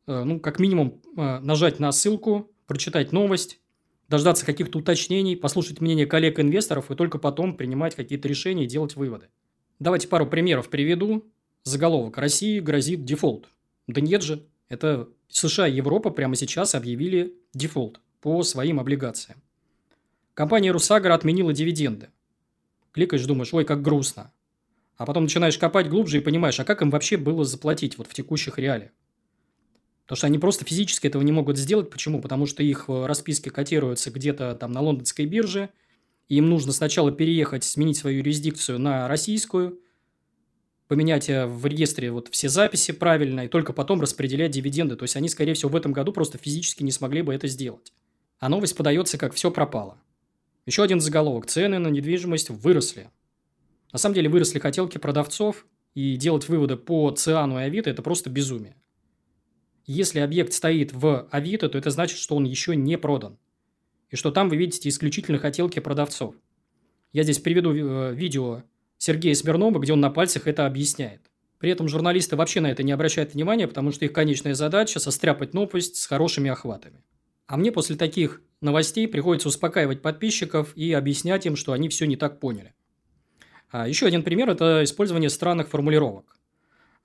Э, 0.06 0.25
ну, 0.25 0.40
как 0.40 0.59
минимум, 0.59 1.00
э, 1.16 1.38
нажать 1.40 1.78
на 1.78 1.92
ссылку, 1.92 2.50
прочитать 2.66 3.12
новость, 3.12 3.61
дождаться 4.09 4.45
каких-то 4.45 4.78
уточнений, 4.78 5.37
послушать 5.37 5.80
мнение 5.80 6.06
коллег-инвесторов 6.06 6.90
и 6.90 6.97
только 6.97 7.18
потом 7.18 7.56
принимать 7.56 7.95
какие-то 7.95 8.28
решения 8.28 8.64
и 8.64 8.68
делать 8.68 8.97
выводы. 8.97 9.28
Давайте 9.78 10.09
пару 10.09 10.26
примеров 10.26 10.71
приведу. 10.71 11.25
Заголовок 11.62 12.18
«России 12.18 12.61
грозит 12.61 13.04
дефолт». 13.04 13.49
Да 13.87 14.00
нет 14.00 14.23
же, 14.23 14.47
это 14.68 15.09
США 15.28 15.68
и 15.68 15.75
Европа 15.75 16.11
прямо 16.11 16.35
сейчас 16.37 16.75
объявили 16.75 17.35
дефолт 17.54 18.00
по 18.21 18.42
своим 18.42 18.80
облигациям. 18.80 19.42
Компания 20.37 20.71
«Русагро» 20.71 21.15
отменила 21.14 21.55
дивиденды. 21.55 22.11
Кликаешь, 22.93 23.25
думаешь, 23.25 23.55
ой, 23.55 23.64
как 23.64 23.81
грустно. 23.81 24.35
А 24.99 25.07
потом 25.07 25.23
начинаешь 25.23 25.57
копать 25.57 25.88
глубже 25.88 26.19
и 26.19 26.21
понимаешь, 26.21 26.61
а 26.61 26.64
как 26.64 26.83
им 26.83 26.90
вообще 26.90 27.16
было 27.16 27.43
заплатить 27.47 27.97
вот 27.97 28.07
в 28.07 28.12
текущих 28.12 28.59
реалиях. 28.59 28.90
Потому 30.02 30.19
что 30.19 30.26
они 30.26 30.38
просто 30.38 30.66
физически 30.66 31.07
этого 31.07 31.23
не 31.23 31.33
могут 31.33 31.57
сделать. 31.57 31.88
Почему? 31.88 32.21
Потому 32.21 32.45
что 32.45 32.62
их 32.62 32.85
э, 32.88 33.07
расписки 33.07 33.49
котируются 33.49 34.11
где-то 34.11 34.55
там 34.57 34.73
на 34.73 34.83
лондонской 34.83 35.25
бирже. 35.25 35.71
И 36.28 36.37
им 36.37 36.50
нужно 36.50 36.75
сначала 36.75 37.11
переехать, 37.11 37.64
сменить 37.64 37.97
свою 37.97 38.19
юрисдикцию 38.19 38.78
на 38.78 39.09
российскую, 39.09 39.81
поменять 40.87 41.31
э, 41.31 41.47
в 41.47 41.64
реестре 41.64 42.11
вот 42.11 42.28
все 42.31 42.50
записи 42.50 42.93
правильно, 42.93 43.47
и 43.47 43.49
только 43.49 43.73
потом 43.73 44.02
распределять 44.02 44.50
дивиденды. 44.50 44.97
То 44.97 45.05
есть, 45.05 45.16
они, 45.16 45.31
скорее 45.31 45.55
всего, 45.55 45.71
в 45.71 45.76
этом 45.76 45.95
году 45.95 46.12
просто 46.12 46.37
физически 46.37 46.83
не 46.83 46.93
смогли 46.93 47.23
бы 47.23 47.35
это 47.35 47.49
сделать. 47.49 47.95
А 48.38 48.50
новость 48.50 48.76
подается 48.76 49.16
как 49.16 49.33
«все 49.33 49.50
пропало». 49.50 49.97
Еще 50.67 50.83
один 50.83 51.01
заголовок. 51.01 51.47
Цены 51.47 51.79
на 51.79 51.89
недвижимость 51.89 52.51
выросли. 52.51 53.11
На 53.93 53.99
самом 53.99 54.17
деле 54.17 54.29
выросли 54.29 54.59
хотелки 54.59 54.99
продавцов, 54.99 55.65
и 55.97 56.17
делать 56.17 56.47
выводы 56.49 56.77
по 56.77 57.11
Циану 57.11 57.59
и 57.59 57.63
Авито– 57.63 57.89
это 57.91 58.03
просто 58.03 58.29
безумие. 58.29 58.77
Если 59.87 60.19
объект 60.19 60.53
стоит 60.53 60.93
в 60.93 61.27
Авито, 61.31 61.71
то 61.71 61.79
это 61.79 61.91
значит, 61.91 62.19
что 62.19 62.37
он 62.37 62.45
еще 62.45 62.77
не 62.77 62.99
продан. 62.99 63.39
И 64.11 64.17
что 64.17 64.31
там 64.31 64.51
вы 64.51 64.57
видите 64.57 64.91
исключительно 64.91 65.39
хотелки 65.39 65.79
продавцов. 65.79 66.35
Я 67.13 67.23
здесь 67.23 67.39
приведу 67.39 67.73
э, 67.73 68.15
видео 68.15 68.63
Сергея 68.99 69.35
Смирнова, 69.35 69.79
где 69.79 69.95
он 69.95 70.01
на 70.01 70.11
пальцах 70.11 70.47
это 70.47 70.67
объясняет. 70.67 71.23
При 71.59 71.71
этом 71.71 71.89
журналисты 71.89 72.37
вообще 72.37 72.61
на 72.61 72.71
это 72.71 72.83
не 72.83 72.93
обращают 72.93 73.33
внимания, 73.33 73.67
потому 73.67 73.91
что 73.91 74.05
их 74.05 74.13
конечная 74.13 74.55
задача– 74.55 74.99
состряпать 75.01 75.55
новость 75.55 75.97
с 75.97 76.07
хорошими 76.07 76.51
охватами. 76.51 77.03
А 77.47 77.57
мне 77.57 77.71
после 77.71 77.97
таких 77.97 78.43
новостей 78.61 79.07
приходится 79.07 79.49
успокаивать 79.49 80.03
подписчиков 80.03 80.76
и 80.76 80.93
объяснять 80.93 81.47
им, 81.47 81.57
что 81.57 81.73
они 81.73 81.88
все 81.88 82.07
не 82.07 82.17
так 82.17 82.41
поняли. 82.41 82.75
А 83.71 83.88
еще 83.88 84.07
один 84.07 84.23
пример– 84.23 84.49
это 84.50 84.83
использование 84.85 85.31
странных 85.31 85.69
формулировок. 85.69 86.38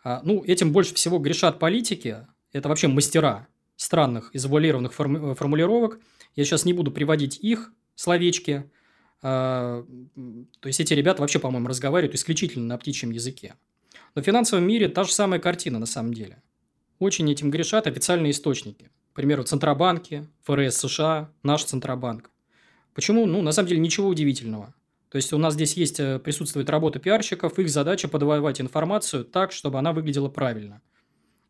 А, 0.03 0.21
ну, 0.23 0.43
этим 0.43 0.71
больше 0.71 0.95
всего 0.95 1.19
грешат 1.19 1.59
политики, 1.59 2.25
это 2.53 2.69
вообще 2.69 2.87
мастера 2.87 3.47
странных 3.75 4.33
и 4.33 4.37
завуалированных 4.37 4.93
форми- 4.93 5.35
формулировок. 5.35 5.99
Я 6.35 6.45
сейчас 6.45 6.65
не 6.65 6.73
буду 6.73 6.91
приводить 6.91 7.39
их 7.39 7.71
словечки. 7.95 8.69
А, 9.21 9.85
то 10.59 10.67
есть, 10.67 10.79
эти 10.79 10.93
ребята 10.93 11.21
вообще, 11.21 11.39
по-моему, 11.39 11.67
разговаривают 11.67 12.15
исключительно 12.15 12.65
на 12.65 12.77
птичьем 12.77 13.11
языке. 13.11 13.55
Но 14.15 14.21
в 14.21 14.25
финансовом 14.25 14.65
мире 14.65 14.87
та 14.87 15.03
же 15.03 15.13
самая 15.13 15.39
картина 15.39 15.79
на 15.79 15.85
самом 15.85 16.13
деле. 16.13 16.41
Очень 16.99 17.31
этим 17.31 17.49
грешат 17.51 17.87
официальные 17.87 18.31
источники. 18.31 18.89
К 19.11 19.15
примеру, 19.15 19.43
Центробанки, 19.43 20.27
ФРС 20.43 20.77
США, 20.77 21.29
наш 21.43 21.65
Центробанк. 21.65 22.31
Почему? 22.93 23.25
Ну, 23.25 23.41
на 23.41 23.51
самом 23.51 23.67
деле, 23.67 23.81
ничего 23.81 24.07
удивительного. 24.07 24.73
То 25.09 25.17
есть, 25.17 25.33
у 25.33 25.37
нас 25.37 25.55
здесь 25.55 25.73
есть, 25.73 25.99
э, 25.99 26.19
присутствует 26.19 26.69
работа 26.69 26.99
пиарщиков, 26.99 27.59
их 27.59 27.69
задача 27.69 28.07
подавать 28.07 28.61
информацию 28.61 29.25
так, 29.25 29.51
чтобы 29.51 29.79
она 29.79 29.91
выглядела 29.91 30.29
правильно. 30.29 30.81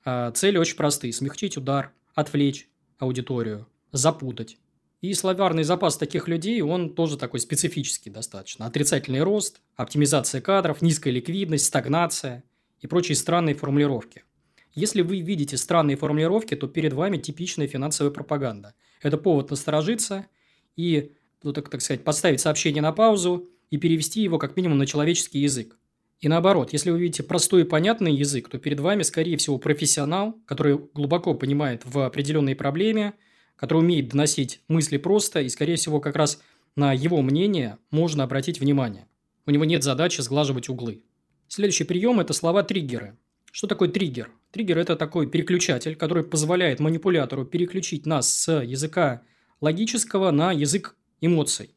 А, 0.03 0.31
цели 0.31 0.57
очень 0.57 0.75
простые. 0.75 1.13
Смягчить 1.13 1.57
удар, 1.57 1.93
отвлечь 2.15 2.67
аудиторию, 2.97 3.67
запутать. 3.91 4.57
И 5.01 5.13
словарный 5.13 5.63
запас 5.63 5.97
таких 5.97 6.27
людей, 6.27 6.61
он 6.61 6.93
тоже 6.93 7.17
такой 7.17 7.39
специфический 7.39 8.09
достаточно. 8.09 8.65
Отрицательный 8.67 9.21
рост, 9.21 9.61
оптимизация 9.75 10.41
кадров, 10.41 10.81
низкая 10.81 11.13
ликвидность, 11.13 11.65
стагнация 11.65 12.43
и 12.79 12.87
прочие 12.87 13.15
странные 13.15 13.55
формулировки. 13.55 14.23
Если 14.73 15.01
вы 15.01 15.19
видите 15.19 15.57
странные 15.57 15.97
формулировки, 15.97 16.55
то 16.55 16.67
перед 16.67 16.93
вами 16.93 17.17
типичная 17.17 17.67
финансовая 17.67 18.11
пропаганда. 18.11 18.73
Это 19.01 19.17
повод 19.17 19.49
насторожиться 19.49 20.27
и, 20.75 21.11
ну, 21.43 21.51
так, 21.53 21.69
так 21.69 21.81
сказать, 21.81 22.03
поставить 22.03 22.39
сообщение 22.39 22.81
на 22.81 22.93
паузу 22.93 23.49
и 23.69 23.77
перевести 23.77 24.21
его 24.21 24.37
как 24.37 24.55
минимум 24.55 24.77
на 24.77 24.85
человеческий 24.85 25.39
язык. 25.39 25.77
И 26.19 26.27
наоборот, 26.27 26.71
если 26.71 26.91
вы 26.91 26.99
видите 26.99 27.23
простой 27.23 27.63
и 27.63 27.65
понятный 27.65 28.13
язык, 28.13 28.47
то 28.47 28.59
перед 28.59 28.79
вами, 28.79 29.01
скорее 29.01 29.37
всего, 29.37 29.57
профессионал, 29.57 30.37
который 30.45 30.79
глубоко 30.93 31.33
понимает 31.33 31.81
в 31.83 32.05
определенной 32.05 32.55
проблеме, 32.55 33.13
который 33.55 33.79
умеет 33.79 34.09
доносить 34.09 34.61
мысли 34.67 34.97
просто, 34.97 35.41
и, 35.41 35.49
скорее 35.49 35.75
всего, 35.75 35.99
как 35.99 36.15
раз 36.15 36.41
на 36.75 36.93
его 36.93 37.21
мнение 37.21 37.77
можно 37.89 38.23
обратить 38.23 38.59
внимание. 38.59 39.07
У 39.45 39.51
него 39.51 39.65
нет 39.65 39.83
задачи 39.83 40.21
сглаживать 40.21 40.69
углы. 40.69 41.03
Следующий 41.47 41.83
прием– 41.83 42.19
это 42.21 42.33
слова-триггеры. 42.33 43.17
Что 43.51 43.67
такое 43.67 43.89
триггер? 43.89 44.31
Триггер– 44.51 44.77
это 44.79 44.95
такой 44.95 45.27
переключатель, 45.27 45.95
который 45.95 46.23
позволяет 46.23 46.79
манипулятору 46.79 47.45
переключить 47.45 48.05
нас 48.05 48.31
с 48.31 48.61
языка 48.61 49.21
логического 49.61 50.31
на 50.31 50.51
язык 50.51 50.95
эмоций. 51.21 51.75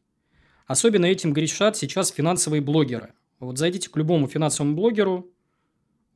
Особенно 0.66 1.06
этим 1.06 1.32
грешат 1.32 1.76
сейчас 1.76 2.10
финансовые 2.10 2.60
блогеры– 2.60 3.12
вот 3.44 3.58
зайдите 3.58 3.90
к 3.90 3.96
любому 3.96 4.26
финансовому 4.26 4.74
блогеру 4.74 5.30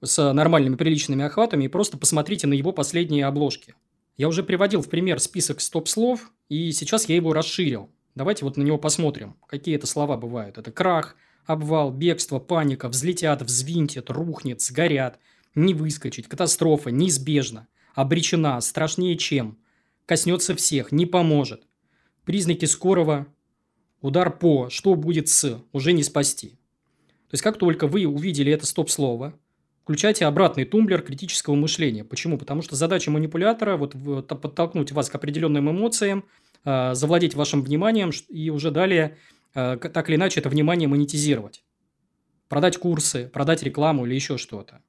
с 0.00 0.32
нормальными 0.32 0.76
приличными 0.76 1.24
охватами 1.24 1.64
и 1.64 1.68
просто 1.68 1.98
посмотрите 1.98 2.46
на 2.46 2.54
его 2.54 2.72
последние 2.72 3.26
обложки. 3.26 3.74
Я 4.16 4.28
уже 4.28 4.42
приводил 4.42 4.82
в 4.82 4.88
пример 4.88 5.20
список 5.20 5.60
стоп-слов, 5.60 6.32
и 6.48 6.72
сейчас 6.72 7.08
я 7.08 7.16
его 7.16 7.32
расширил. 7.32 7.90
Давайте 8.14 8.44
вот 8.44 8.56
на 8.56 8.62
него 8.62 8.78
посмотрим, 8.78 9.36
какие 9.46 9.76
это 9.76 9.86
слова 9.86 10.16
бывают. 10.16 10.58
Это 10.58 10.72
крах, 10.72 11.16
обвал, 11.46 11.92
бегство, 11.92 12.38
паника, 12.38 12.88
взлетят, 12.88 13.42
взвинтят, 13.42 14.10
рухнет, 14.10 14.60
сгорят, 14.60 15.18
не 15.54 15.74
выскочить, 15.74 16.28
катастрофа, 16.28 16.90
неизбежно, 16.90 17.68
обречена, 17.94 18.60
страшнее 18.60 19.16
чем, 19.16 19.58
коснется 20.06 20.54
всех, 20.54 20.92
не 20.92 21.06
поможет. 21.06 21.66
Признаки 22.24 22.64
скорого, 22.66 23.26
удар 24.00 24.36
по, 24.36 24.70
что 24.70 24.94
будет 24.94 25.28
с, 25.28 25.62
уже 25.72 25.92
не 25.92 26.02
спасти. 26.02 26.58
То 27.28 27.34
есть, 27.34 27.42
как 27.42 27.58
только 27.58 27.86
вы 27.86 28.06
увидели 28.06 28.52
это 28.52 28.66
стоп-слово, 28.66 29.34
включайте 29.82 30.24
обратный 30.26 30.64
тумблер 30.64 31.02
критического 31.02 31.54
мышления. 31.54 32.04
Почему? 32.04 32.38
Потому 32.38 32.62
что 32.62 32.76
задача 32.76 33.10
манипулятора 33.10 33.76
вот, 33.76 33.94
подтолкнуть 34.28 34.92
вас 34.92 35.10
к 35.10 35.14
определенным 35.14 35.70
эмоциям, 35.70 36.24
а, 36.64 36.94
завладеть 36.94 37.34
вашим 37.34 37.62
вниманием 37.62 38.10
и 38.28 38.50
уже 38.50 38.70
далее 38.70 39.18
а, 39.54 39.76
так 39.76 40.08
или 40.08 40.16
иначе 40.16 40.40
это 40.40 40.48
внимание 40.48 40.88
монетизировать. 40.88 41.64
Продать 42.48 42.78
курсы, 42.78 43.28
продать 43.28 43.62
рекламу 43.62 44.06
или 44.06 44.14
еще 44.14 44.38
что-то. 44.38 44.82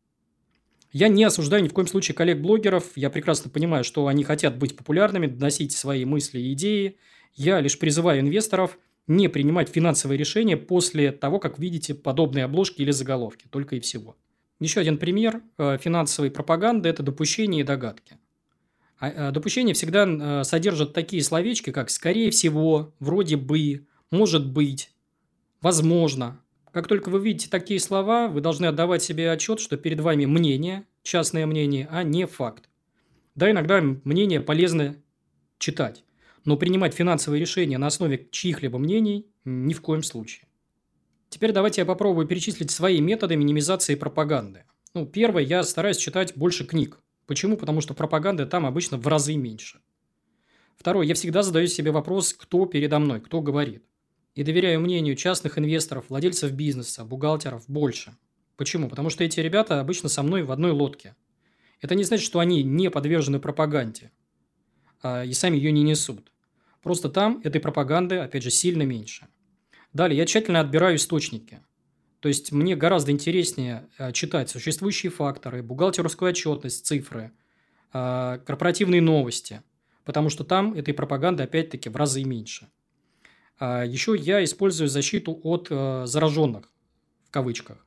Я 0.92 1.08
не 1.08 1.24
осуждаю 1.24 1.64
ни 1.64 1.68
в 1.68 1.74
коем 1.74 1.88
случае 1.88 2.16
коллег-блогеров. 2.16 2.86
Я 2.96 3.10
прекрасно 3.10 3.50
понимаю, 3.50 3.84
что 3.84 4.08
они 4.08 4.24
хотят 4.24 4.58
быть 4.58 4.76
популярными, 4.76 5.28
доносить 5.28 5.72
свои 5.72 6.06
мысли 6.06 6.40
и 6.40 6.54
идеи. 6.54 6.98
Я 7.36 7.60
лишь 7.60 7.78
призываю 7.78 8.22
инвесторов– 8.22 8.78
не 9.10 9.28
принимать 9.28 9.70
финансовые 9.70 10.18
решения 10.20 10.56
после 10.56 11.12
того, 11.12 11.40
как 11.40 11.58
видите 11.58 11.96
подобные 11.96 12.46
обложки 12.46 12.84
или 12.84 12.92
заголовки, 12.92 13.48
только 13.50 13.76
и 13.76 13.80
всего. 13.80 14.16
Еще 14.60 14.80
один 14.80 15.00
пример 15.00 15.42
э, 15.58 15.80
финансовой 15.82 16.30
пропаганды– 16.30 16.88
это 16.90 17.02
допущения 17.02 17.62
и 17.62 17.64
догадки. 17.64 18.20
А, 19.00 19.10
э, 19.10 19.32
допущения 19.32 19.74
всегда 19.74 20.06
э, 20.06 20.44
содержат 20.44 20.94
такие 20.94 21.24
словечки, 21.24 21.72
как 21.72 21.90
«скорее 21.90 22.30
всего», 22.30 22.94
«вроде 23.00 23.36
бы», 23.36 23.88
«может 24.12 24.48
быть», 24.48 24.92
«возможно». 25.60 26.40
Как 26.72 26.88
только 26.88 27.10
вы 27.10 27.20
видите 27.20 27.50
такие 27.50 27.80
слова, 27.80 28.28
вы 28.28 28.42
должны 28.42 28.68
отдавать 28.68 29.04
себе 29.04 29.32
отчет, 29.32 29.60
что 29.60 29.78
перед 29.78 30.00
вами 30.00 30.26
мнение, 30.26 30.86
частное 31.04 31.46
мнение, 31.46 31.88
а 31.92 32.04
не 32.04 32.28
факт. 32.28 32.70
Да, 33.36 33.50
иногда 33.50 33.82
мнение 33.82 34.42
полезно 34.42 34.96
читать 35.58 36.04
но 36.46 36.58
принимать 36.58 36.94
финансовые 36.94 37.40
решения 37.40 37.78
на 37.78 37.88
основе 37.88 38.28
чьих-либо 38.32 38.78
мнений 38.78 39.28
ни 39.46 39.74
в 39.74 39.82
коем 39.82 40.04
случае. 40.04 40.48
Теперь 41.30 41.52
давайте 41.52 41.82
я 41.82 41.86
попробую 41.86 42.28
перечислить 42.28 42.72
свои 42.72 43.02
методы 43.02 43.36
минимизации 43.36 43.96
пропаганды. 43.96 44.64
Ну, 44.96 45.06
первое, 45.06 45.44
я 45.44 45.62
стараюсь 45.64 45.98
читать 45.98 46.36
больше 46.36 46.66
книг. 46.66 47.00
Почему? 47.28 47.56
Потому 47.56 47.82
что 47.82 47.94
пропаганды 47.94 48.48
там 48.48 48.66
обычно 48.66 48.98
в 48.98 49.08
разы 49.08 49.36
меньше. 49.36 49.80
Второе, 50.76 51.06
я 51.06 51.14
всегда 51.14 51.44
задаю 51.44 51.68
себе 51.68 51.92
вопрос, 51.92 52.34
кто 52.34 52.66
передо 52.66 52.98
мной, 52.98 53.22
кто 53.22 53.42
говорит. 53.42 53.84
И 54.40 54.44
доверяю 54.44 54.80
мнению 54.80 55.18
частных 55.18 55.58
инвесторов, 55.58 56.06
владельцев 56.08 56.54
бизнеса, 56.54 57.04
бухгалтеров 57.04 57.66
больше. 57.68 58.16
Почему? 58.56 58.88
Потому 58.88 59.10
что 59.10 59.26
эти 59.26 59.42
ребята 59.42 59.82
обычно 59.82 60.08
со 60.08 60.24
мной 60.24 60.44
в 60.44 60.52
одной 60.54 60.72
лодке. 60.72 61.18
Это 61.82 61.94
не 61.94 62.06
значит, 62.06 62.26
что 62.26 62.40
они 62.40 62.64
не 62.64 62.90
подвержены 62.90 63.42
пропаганде 63.42 64.14
а, 65.04 65.26
и 65.26 65.34
сами 65.34 65.58
ее 65.58 65.74
не 65.74 65.84
несут. 65.84 66.32
Просто 66.82 67.10
там 67.10 67.42
этой 67.44 67.60
пропаганды, 67.60 68.16
опять 68.16 68.44
же, 68.44 68.50
сильно 68.50 68.84
меньше. 68.84 69.28
Далее, 69.92 70.18
я 70.18 70.26
тщательно 70.26 70.62
отбираю 70.62 70.96
источники. 70.96 71.60
То 72.22 72.30
есть, 72.30 72.54
мне 72.54 72.78
гораздо 72.78 73.12
интереснее 73.12 73.90
а, 73.98 74.14
читать 74.14 74.50
существующие 74.50 75.12
факторы, 75.12 75.64
бухгалтерскую 75.64 76.30
отчетность, 76.30 76.86
цифры, 76.86 77.34
а, 77.92 78.38
корпоративные 78.38 79.02
новости, 79.02 79.64
потому 80.06 80.30
что 80.30 80.46
там 80.46 80.76
этой 80.76 80.94
пропаганды, 80.94 81.44
опять-таки, 81.44 81.90
в 81.90 81.98
разы 81.98 82.24
меньше. 82.24 82.70
А, 83.60 83.84
Еще 83.84 84.16
я 84.18 84.44
использую 84.44 84.88
защиту 84.90 85.40
от 85.44 85.68
зараженных, 85.70 86.72
в 87.26 87.32
кавычках. 87.32 87.86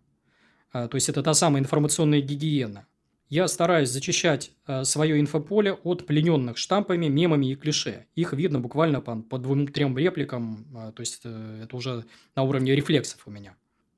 То 0.73 0.91
есть, 0.93 1.09
это 1.09 1.23
та 1.23 1.35
самая 1.35 1.61
информационная 1.61 2.21
гигиена. 2.21 2.87
Я 3.29 3.49
стараюсь 3.49 3.89
зачищать 3.89 4.53
свое 4.85 5.19
инфополе 5.19 5.73
от 5.73 6.07
плененных 6.07 6.59
штампами, 6.59 7.07
мемами 7.07 7.53
и 7.53 7.55
клише. 7.55 8.07
Их 8.15 8.35
видно 8.35 8.61
буквально 8.61 9.01
по, 9.01 9.17
по 9.17 9.39
двум-трем 9.39 9.97
репликам, 9.97 10.67
то 10.95 11.01
есть, 11.01 11.23
э, 11.25 11.63
это 11.65 11.77
уже 11.77 12.05
на 12.37 12.43
уровне 12.43 12.75
рефлексов 12.75 13.27
у 13.27 13.31
меня. 13.31 13.57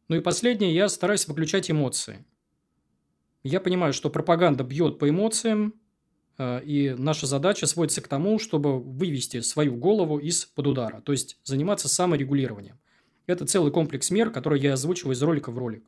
Ну 0.08 0.16
и 0.16 0.20
последнее, 0.20 0.74
я 0.74 0.88
стараюсь 0.88 1.26
выключать 1.26 1.70
эмоции. 1.70 2.24
Я 3.42 3.60
понимаю, 3.60 3.92
что 3.92 4.08
пропаганда 4.10 4.62
бьет 4.64 4.98
по 4.98 5.08
эмоциям, 5.08 5.68
э, 5.68 5.83
и 6.38 6.94
наша 6.98 7.26
задача 7.26 7.66
сводится 7.66 8.00
к 8.00 8.08
тому, 8.08 8.38
чтобы 8.38 8.80
вывести 8.80 9.40
свою 9.40 9.76
голову 9.76 10.18
из-под 10.18 10.66
удара, 10.66 11.00
то 11.00 11.12
есть 11.12 11.38
заниматься 11.44 11.88
саморегулированием. 11.88 12.78
Это 13.26 13.46
целый 13.46 13.72
комплекс 13.72 14.10
мер, 14.10 14.30
который 14.30 14.60
я 14.60 14.74
озвучиваю 14.74 15.14
из 15.14 15.22
ролика 15.22 15.50
в 15.50 15.58
ролик. 15.58 15.84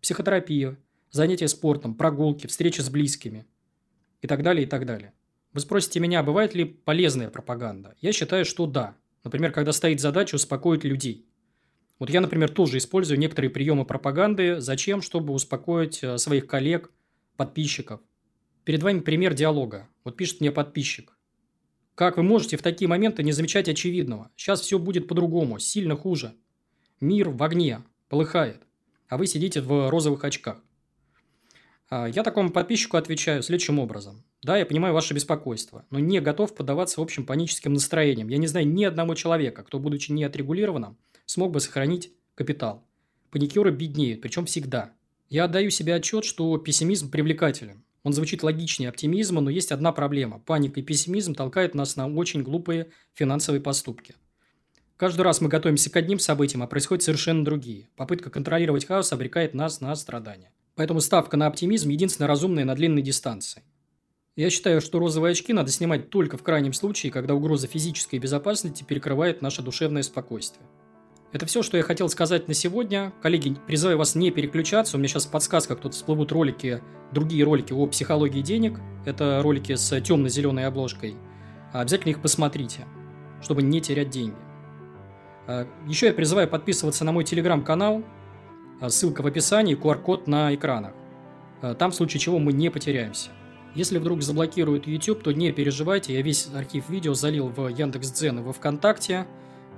Психотерапия, 0.00 0.78
занятия 1.10 1.48
спортом, 1.48 1.94
прогулки, 1.94 2.46
встречи 2.46 2.80
с 2.80 2.88
близкими 2.88 3.46
и 4.22 4.26
так 4.26 4.42
далее, 4.42 4.64
и 4.64 4.68
так 4.68 4.86
далее. 4.86 5.12
Вы 5.52 5.60
спросите 5.60 6.00
меня, 6.00 6.22
бывает 6.22 6.54
ли 6.54 6.64
полезная 6.64 7.30
пропаганда? 7.30 7.94
Я 8.00 8.12
считаю, 8.12 8.44
что 8.44 8.66
да. 8.66 8.96
Например, 9.24 9.50
когда 9.50 9.72
стоит 9.72 10.00
задача 10.00 10.36
успокоить 10.36 10.84
людей. 10.84 11.26
Вот 11.98 12.10
я, 12.10 12.20
например, 12.20 12.50
тоже 12.50 12.78
использую 12.78 13.18
некоторые 13.18 13.50
приемы 13.50 13.84
пропаганды. 13.84 14.60
Зачем? 14.60 15.02
Чтобы 15.02 15.32
успокоить 15.32 16.02
э, 16.02 16.16
своих 16.18 16.46
коллег, 16.46 16.92
подписчиков. 17.36 18.00
Перед 18.68 18.82
вами 18.82 19.00
пример 19.00 19.32
диалога. 19.32 19.88
Вот 20.04 20.18
пишет 20.18 20.42
мне 20.42 20.52
подписчик. 20.52 21.16
Как 21.94 22.18
вы 22.18 22.22
можете 22.22 22.58
в 22.58 22.62
такие 22.62 22.86
моменты 22.86 23.22
не 23.22 23.32
замечать 23.32 23.66
очевидного? 23.66 24.30
Сейчас 24.36 24.60
все 24.60 24.78
будет 24.78 25.08
по-другому, 25.08 25.58
сильно 25.58 25.96
хуже. 25.96 26.34
Мир 27.00 27.30
в 27.30 27.42
огне, 27.42 27.82
полыхает, 28.10 28.60
а 29.08 29.16
вы 29.16 29.26
сидите 29.26 29.62
в 29.62 29.88
розовых 29.88 30.22
очках. 30.22 30.62
А, 31.88 32.10
я 32.10 32.22
такому 32.22 32.50
подписчику 32.50 32.98
отвечаю 32.98 33.42
следующим 33.42 33.78
образом. 33.78 34.22
Да, 34.42 34.58
я 34.58 34.66
понимаю 34.66 34.92
ваше 34.92 35.14
беспокойство, 35.14 35.86
но 35.88 35.98
не 35.98 36.20
готов 36.20 36.54
поддаваться 36.54 37.00
общим 37.00 37.24
паническим 37.24 37.72
настроениям. 37.72 38.28
Я 38.28 38.36
не 38.36 38.48
знаю 38.48 38.68
ни 38.68 38.84
одного 38.84 39.14
человека, 39.14 39.62
кто, 39.62 39.78
будучи 39.78 40.12
неотрегулированным, 40.12 40.98
смог 41.24 41.52
бы 41.52 41.60
сохранить 41.60 42.12
капитал. 42.34 42.86
Паникеры 43.30 43.70
беднеют, 43.70 44.20
причем 44.20 44.44
всегда. 44.44 44.92
Я 45.30 45.44
отдаю 45.44 45.70
себе 45.70 45.94
отчет, 45.94 46.26
что 46.26 46.54
пессимизм 46.58 47.10
привлекателен. 47.10 47.82
Он 48.08 48.14
звучит 48.14 48.42
логичнее 48.42 48.88
оптимизма, 48.88 49.42
но 49.42 49.50
есть 49.50 49.70
одна 49.70 49.92
проблема. 49.92 50.38
Паника 50.38 50.80
и 50.80 50.82
пессимизм 50.82 51.34
толкают 51.34 51.74
нас 51.74 51.94
на 51.94 52.08
очень 52.08 52.42
глупые 52.42 52.86
финансовые 53.12 53.60
поступки. 53.60 54.14
Каждый 54.96 55.20
раз 55.20 55.42
мы 55.42 55.50
готовимся 55.50 55.90
к 55.90 55.96
одним 55.96 56.18
событиям, 56.18 56.62
а 56.62 56.66
происходят 56.66 57.02
совершенно 57.02 57.44
другие. 57.44 57.90
Попытка 57.96 58.30
контролировать 58.30 58.86
хаос 58.86 59.12
обрекает 59.12 59.52
нас 59.52 59.82
на 59.82 59.94
страдания. 59.94 60.54
Поэтому 60.74 61.02
ставка 61.02 61.36
на 61.36 61.48
оптимизм– 61.48 61.88
единственная 61.90 62.28
разумная 62.28 62.64
на 62.64 62.74
длинной 62.74 63.02
дистанции. 63.02 63.62
Я 64.36 64.48
считаю, 64.48 64.80
что 64.80 64.98
розовые 64.98 65.32
очки 65.32 65.52
надо 65.52 65.70
снимать 65.70 66.08
только 66.08 66.38
в 66.38 66.42
крайнем 66.42 66.72
случае, 66.72 67.12
когда 67.12 67.34
угроза 67.34 67.66
физической 67.66 68.18
безопасности 68.18 68.84
перекрывает 68.84 69.42
наше 69.42 69.60
душевное 69.60 70.02
спокойствие. 70.02 70.64
Это 71.30 71.44
все, 71.44 71.62
что 71.62 71.76
я 71.76 71.82
хотел 71.82 72.08
сказать 72.08 72.48
на 72.48 72.54
сегодня. 72.54 73.12
Коллеги, 73.22 73.56
призываю 73.66 73.98
вас 73.98 74.14
не 74.14 74.30
переключаться. 74.30 74.96
У 74.96 74.98
меня 74.98 75.08
сейчас 75.08 75.26
подсказка, 75.26 75.76
тут 75.76 75.92
всплывут 75.92 76.32
ролики, 76.32 76.82
другие 77.12 77.44
ролики 77.44 77.72
о 77.72 77.86
психологии 77.86 78.40
денег. 78.40 78.80
Это 79.04 79.40
ролики 79.42 79.74
с 79.74 80.00
темно-зеленой 80.00 80.66
обложкой. 80.66 81.16
Обязательно 81.72 82.12
их 82.12 82.22
посмотрите, 82.22 82.86
чтобы 83.42 83.62
не 83.62 83.80
терять 83.82 84.08
деньги. 84.08 84.36
А, 85.46 85.66
Еще 85.86 86.06
я 86.06 86.12
призываю 86.14 86.48
подписываться 86.48 87.04
на 87.04 87.12
мой 87.12 87.24
телеграм-канал. 87.24 88.02
А, 88.80 88.88
ссылка 88.88 89.20
в 89.22 89.26
описании, 89.26 89.76
QR-код 89.76 90.28
на 90.28 90.54
экранах. 90.54 90.92
А, 91.60 91.74
там 91.74 91.90
в 91.90 91.94
случае 91.94 92.20
чего 92.20 92.38
мы 92.38 92.54
не 92.54 92.70
потеряемся. 92.70 93.30
Если 93.74 93.98
вдруг 93.98 94.22
заблокируют 94.22 94.86
YouTube, 94.86 95.22
то 95.22 95.32
не 95.32 95.52
переживайте, 95.52 96.14
я 96.14 96.22
весь 96.22 96.48
архив 96.54 96.88
видео 96.88 97.12
залил 97.12 97.48
в 97.48 97.68
Яндекс.Дзен 97.68 98.38
и 98.38 98.42
во 98.42 98.54
Вконтакте. 98.54 99.26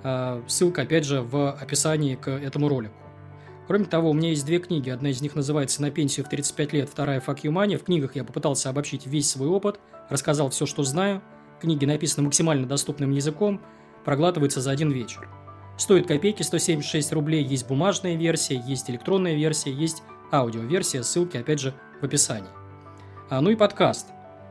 Э, 0.02 0.42
ссылка, 0.46 0.82
опять 0.82 1.04
же, 1.04 1.22
в 1.22 1.52
описании 1.52 2.14
к 2.14 2.28
этому 2.28 2.68
ролику. 2.68 2.94
Кроме 3.66 3.84
того, 3.84 4.10
у 4.10 4.14
меня 4.14 4.30
есть 4.30 4.44
две 4.44 4.58
книги. 4.58 4.90
Одна 4.90 5.10
из 5.10 5.20
них 5.20 5.36
называется 5.36 5.80
«На 5.80 5.90
пенсию 5.90 6.26
в 6.26 6.28
35 6.28 6.72
лет», 6.72 6.88
вторая 6.88 7.20
«Fuck 7.20 7.42
you 7.42 7.52
money». 7.52 7.76
В 7.76 7.84
книгах 7.84 8.16
я 8.16 8.24
попытался 8.24 8.68
обобщить 8.68 9.06
весь 9.06 9.30
свой 9.30 9.48
опыт, 9.48 9.78
рассказал 10.08 10.50
все, 10.50 10.66
что 10.66 10.82
знаю. 10.82 11.22
Книги 11.60 11.84
написаны 11.84 12.24
максимально 12.24 12.66
доступным 12.66 13.12
языком, 13.12 13.60
проглатываются 14.04 14.60
за 14.60 14.72
один 14.72 14.90
вечер. 14.90 15.28
Стоит 15.76 16.08
копейки, 16.08 16.42
176 16.42 17.12
рублей. 17.12 17.44
Есть 17.44 17.68
бумажная 17.68 18.16
версия, 18.16 18.56
есть 18.66 18.90
электронная 18.90 19.34
версия, 19.34 19.72
есть 19.72 20.02
аудиоверсия. 20.32 21.02
Ссылки, 21.02 21.36
опять 21.36 21.60
же, 21.60 21.74
в 22.00 22.04
описании. 22.04 22.50
А, 23.28 23.40
ну 23.40 23.50
и 23.50 23.54
подкаст. 23.54 24.08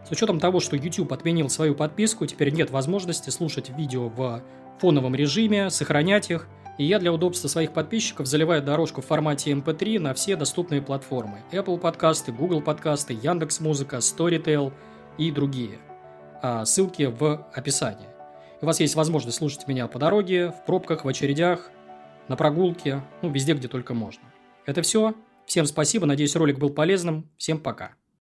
С 0.08 0.12
учетом 0.12 0.40
того, 0.40 0.60
что 0.60 0.76
YouTube 0.76 1.12
отменил 1.12 1.50
свою 1.50 1.76
подписку, 1.76 2.26
теперь 2.26 2.52
нет 2.52 2.72
возможности 2.72 3.30
слушать 3.30 3.70
видео 3.70 4.08
в 4.08 4.42
фоновом 4.80 5.16
режиме, 5.16 5.70
сохранять 5.70 6.32
их, 6.32 6.48
и 6.78 6.86
я 6.86 7.00
для 7.00 7.12
удобства 7.12 7.48
своих 7.48 7.74
подписчиков 7.74 8.26
заливаю 8.26 8.64
дорожку 8.64 9.02
в 9.02 9.06
формате 9.06 9.52
MP3 9.52 9.98
эм 9.98 10.04
на 10.04 10.14
все 10.14 10.36
доступные 10.36 10.82
платформы. 10.82 11.42
Apple 11.52 11.78
подкасты, 11.78 12.32
Google 12.32 12.62
подкасты, 12.62 13.14
Яндекс 13.14 13.60
Музыка, 13.60 13.98
Storytel 13.98 14.72
и 15.18 15.32
другие. 15.32 15.80
А 16.42 16.64
ссылки 16.64 17.04
в 17.04 17.48
описании. 17.54 18.08
У 18.62 18.66
вас 18.66 18.80
есть 18.80 18.96
возможность 18.96 19.38
слушать 19.38 19.68
меня 19.68 19.88
по 19.88 20.00
дороге, 20.00 20.52
в 20.52 20.66
пробках, 20.66 21.04
в 21.04 21.08
очередях, 21.08 21.70
на 22.30 22.38
прогулке, 22.38 23.02
ну, 23.22 23.30
везде, 23.30 23.54
где 23.54 23.68
только 23.68 23.94
можно. 23.94 24.24
Это 24.66 24.82
все. 24.82 25.16
Всем 25.46 25.66
спасибо, 25.66 26.06
надеюсь, 26.06 26.36
ролик 26.36 26.60
был 26.60 26.70
полезным. 26.70 27.30
Всем 27.38 27.60
пока. 27.60 27.99